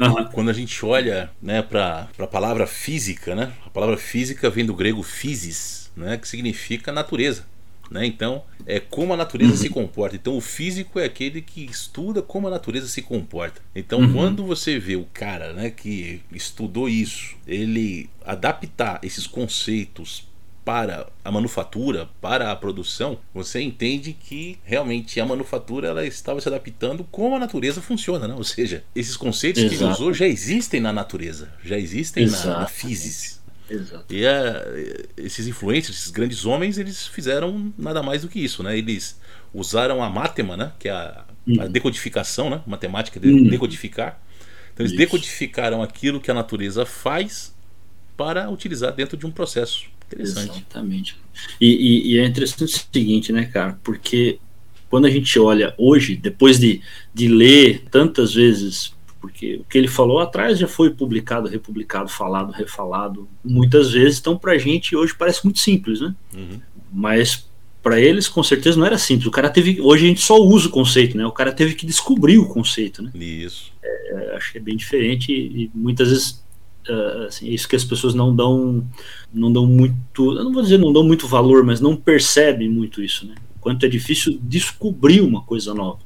Uhum. 0.00 0.24
Quando 0.32 0.50
a 0.50 0.52
gente 0.52 0.84
olha 0.84 1.30
né, 1.40 1.62
para 1.62 2.08
a 2.18 2.26
palavra 2.26 2.66
física, 2.66 3.36
né? 3.36 3.52
A 3.64 3.70
palavra 3.70 3.96
física 3.96 4.50
vem 4.50 4.66
do 4.66 4.74
grego 4.74 5.04
physis, 5.04 5.88
né, 5.96 6.16
que 6.16 6.26
significa 6.26 6.90
natureza. 6.90 7.46
Né? 7.90 8.06
Então, 8.06 8.42
é 8.66 8.78
como 8.78 9.14
a 9.14 9.16
natureza 9.16 9.52
uhum. 9.52 9.58
se 9.58 9.68
comporta. 9.70 10.16
Então, 10.16 10.36
o 10.36 10.40
físico 10.40 10.98
é 10.98 11.04
aquele 11.04 11.40
que 11.40 11.64
estuda 11.64 12.20
como 12.20 12.48
a 12.48 12.50
natureza 12.50 12.86
se 12.86 13.02
comporta. 13.02 13.60
Então, 13.74 14.00
uhum. 14.00 14.12
quando 14.12 14.44
você 14.44 14.78
vê 14.78 14.96
o 14.96 15.06
cara 15.12 15.52
né, 15.52 15.70
que 15.70 16.20
estudou 16.32 16.88
isso, 16.88 17.36
ele 17.46 18.10
adaptar 18.24 19.00
esses 19.02 19.26
conceitos 19.26 20.28
para 20.68 21.06
a 21.24 21.30
manufatura, 21.32 22.10
para 22.20 22.52
a 22.52 22.56
produção, 22.56 23.18
você 23.32 23.58
entende 23.62 24.12
que 24.12 24.58
realmente 24.62 25.18
a 25.18 25.24
manufatura 25.24 25.88
ela 25.88 26.04
estava 26.06 26.42
se 26.42 26.48
adaptando 26.48 27.04
como 27.10 27.36
a 27.36 27.38
natureza 27.38 27.80
funciona, 27.80 28.28
né? 28.28 28.34
Ou 28.34 28.44
seja, 28.44 28.84
esses 28.94 29.16
conceitos 29.16 29.62
Exato. 29.62 29.78
que 29.78 29.82
ele 29.82 29.90
usou 29.90 30.12
já 30.12 30.26
existem 30.26 30.78
na 30.78 30.92
natureza, 30.92 31.50
já 31.64 31.78
existem 31.78 32.26
na, 32.26 32.44
na 32.60 32.66
física. 32.66 33.37
Exato. 33.68 34.12
E 34.12 34.26
a, 34.26 34.64
esses 35.16 35.46
influencers, 35.46 35.98
esses 35.98 36.10
grandes 36.10 36.44
homens, 36.44 36.78
eles 36.78 37.06
fizeram 37.06 37.72
nada 37.76 38.02
mais 38.02 38.22
do 38.22 38.28
que 38.28 38.38
isso, 38.38 38.62
né? 38.62 38.76
Eles 38.76 39.20
usaram 39.52 40.02
a 40.02 40.08
mátema, 40.08 40.56
né? 40.56 40.72
Que 40.78 40.88
é 40.88 40.92
a, 40.92 41.24
a 41.24 41.64
uhum. 41.64 41.70
decodificação, 41.70 42.48
né? 42.50 42.62
Matemática 42.66 43.20
de 43.20 43.28
uhum. 43.28 43.48
decodificar. 43.48 44.20
Então 44.72 44.84
eles 44.84 44.92
isso. 44.92 44.98
decodificaram 44.98 45.82
aquilo 45.82 46.20
que 46.20 46.30
a 46.30 46.34
natureza 46.34 46.86
faz 46.86 47.54
para 48.16 48.50
utilizar 48.50 48.92
dentro 48.94 49.16
de 49.16 49.26
um 49.26 49.30
processo 49.30 49.86
Interessante. 50.08 50.50
Exatamente. 50.50 51.16
E, 51.60 51.66
e, 51.66 52.14
e, 52.14 52.18
é 52.18 52.26
interessante 52.26 52.64
o 52.64 52.68
seguinte, 52.68 53.30
né, 53.30 53.44
cara? 53.44 53.78
Porque 53.84 54.38
quando 54.88 55.04
a 55.04 55.10
gente 55.10 55.38
olha 55.38 55.74
hoje, 55.76 56.16
depois 56.16 56.58
de, 56.58 56.80
de 57.12 57.28
ler 57.28 57.84
tantas 57.90 58.34
vezes, 58.34 58.94
porque 59.20 59.56
o 59.56 59.64
que 59.64 59.76
ele 59.76 59.88
falou 59.88 60.20
atrás 60.20 60.58
já 60.58 60.68
foi 60.68 60.90
publicado, 60.90 61.48
republicado, 61.48 62.08
falado, 62.08 62.52
refalado 62.52 63.28
muitas 63.44 63.90
vezes, 63.90 64.18
então 64.18 64.36
pra 64.36 64.58
gente 64.58 64.94
hoje 64.96 65.14
parece 65.16 65.44
muito 65.44 65.58
simples, 65.58 66.00
né? 66.00 66.14
Uhum. 66.34 66.60
Mas 66.92 67.48
para 67.82 68.00
eles 68.00 68.28
com 68.28 68.42
certeza 68.42 68.78
não 68.78 68.86
era 68.86 68.98
simples. 68.98 69.26
O 69.26 69.30
cara 69.30 69.50
teve. 69.50 69.80
Hoje 69.80 70.04
a 70.04 70.08
gente 70.08 70.20
só 70.20 70.36
usa 70.36 70.68
o 70.68 70.70
conceito, 70.70 71.16
né? 71.16 71.26
O 71.26 71.32
cara 71.32 71.52
teve 71.52 71.74
que 71.74 71.86
descobrir 71.86 72.38
o 72.38 72.46
conceito, 72.46 73.02
né? 73.02 73.10
Isso. 73.14 73.72
É, 73.82 74.36
acho 74.36 74.52
que 74.52 74.58
é 74.58 74.60
bem 74.60 74.76
diferente 74.76 75.32
e, 75.32 75.64
e 75.64 75.70
muitas 75.74 76.08
vezes 76.08 76.44
uh, 76.88 77.26
assim, 77.26 77.48
isso 77.48 77.68
que 77.68 77.76
as 77.76 77.84
pessoas 77.84 78.14
não 78.14 78.34
dão 78.34 78.86
não 79.32 79.52
dão 79.52 79.66
muito, 79.66 80.36
eu 80.36 80.44
não 80.44 80.52
vou 80.52 80.62
dizer 80.62 80.78
não 80.78 80.92
dão 80.92 81.04
muito 81.04 81.26
valor, 81.26 81.64
mas 81.64 81.80
não 81.80 81.96
percebem 81.96 82.68
muito 82.68 83.02
isso, 83.02 83.26
né? 83.26 83.34
Quanto 83.60 83.84
é 83.84 83.88
difícil 83.88 84.38
descobrir 84.42 85.20
uma 85.20 85.42
coisa 85.42 85.74
nova. 85.74 85.98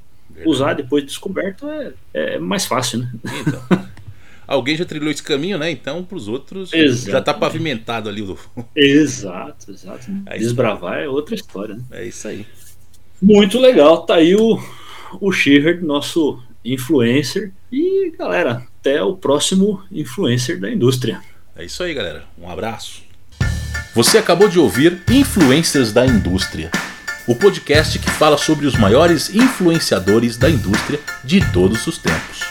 Verdade. 0.42 0.56
Usar 0.56 0.74
depois 0.74 1.02
de 1.02 1.08
descoberto 1.08 1.68
é, 1.68 1.92
é 2.12 2.38
mais 2.38 2.64
fácil, 2.64 3.00
né? 3.00 3.10
Então, 3.40 3.62
alguém 4.46 4.76
já 4.76 4.84
trilhou 4.84 5.10
esse 5.10 5.22
caminho, 5.22 5.58
né? 5.58 5.70
Então, 5.70 6.04
para 6.04 6.16
os 6.16 6.28
outros, 6.28 6.72
Exatamente. 6.72 7.10
já 7.10 7.18
está 7.18 7.34
pavimentado 7.34 8.08
ali 8.08 8.22
o. 8.22 8.38
Exato, 8.76 9.70
exato. 9.70 10.06
É 10.26 10.38
Desbravar 10.38 10.98
é 10.98 11.08
outra 11.08 11.34
história, 11.34 11.74
né? 11.74 11.82
É 11.92 12.04
isso 12.04 12.28
aí. 12.28 12.46
Muito 13.20 13.58
legal, 13.58 14.04
tá 14.04 14.16
aí 14.16 14.34
o, 14.34 14.60
o 15.20 15.32
Shepherd, 15.32 15.84
nosso 15.84 16.42
influencer. 16.64 17.52
E 17.70 18.12
galera, 18.18 18.66
até 18.80 19.02
o 19.02 19.16
próximo 19.16 19.82
influencer 19.90 20.60
da 20.60 20.70
indústria. 20.70 21.20
É 21.56 21.64
isso 21.64 21.82
aí, 21.82 21.94
galera. 21.94 22.24
Um 22.38 22.48
abraço. 22.48 23.02
Você 23.94 24.16
acabou 24.16 24.48
de 24.48 24.58
ouvir 24.58 25.02
Influencers 25.10 25.92
da 25.92 26.06
Indústria, 26.06 26.70
o 27.26 27.34
podcast 27.34 27.98
que 27.98 28.10
fala 28.10 28.36
sobre 28.36 28.66
os 28.66 28.76
maiores 28.76 29.34
influenciadores 29.34 30.36
da 30.36 30.50
indústria 30.50 31.00
de 31.24 31.40
todos 31.52 31.86
os 31.86 31.96
tempos. 31.98 32.42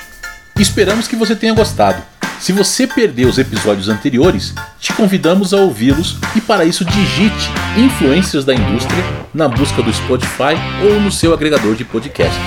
Esperamos 0.57 1.07
que 1.07 1.15
você 1.15 1.35
tenha 1.35 1.53
gostado. 1.53 2.01
Se 2.39 2.51
você 2.51 2.87
perdeu 2.87 3.29
os 3.29 3.37
episódios 3.37 3.87
anteriores, 3.87 4.55
te 4.79 4.91
convidamos 4.93 5.53
a 5.53 5.57
ouvi-los 5.57 6.17
e 6.35 6.41
para 6.41 6.65
isso 6.65 6.83
digite 6.83 7.51
Influências 7.77 8.43
da 8.43 8.53
Indústria 8.53 9.05
na 9.33 9.47
busca 9.47 9.81
do 9.83 9.93
Spotify 9.93 10.55
ou 10.83 10.99
no 10.99 11.11
seu 11.11 11.33
agregador 11.33 11.75
de 11.75 11.85
podcasts. 11.85 12.41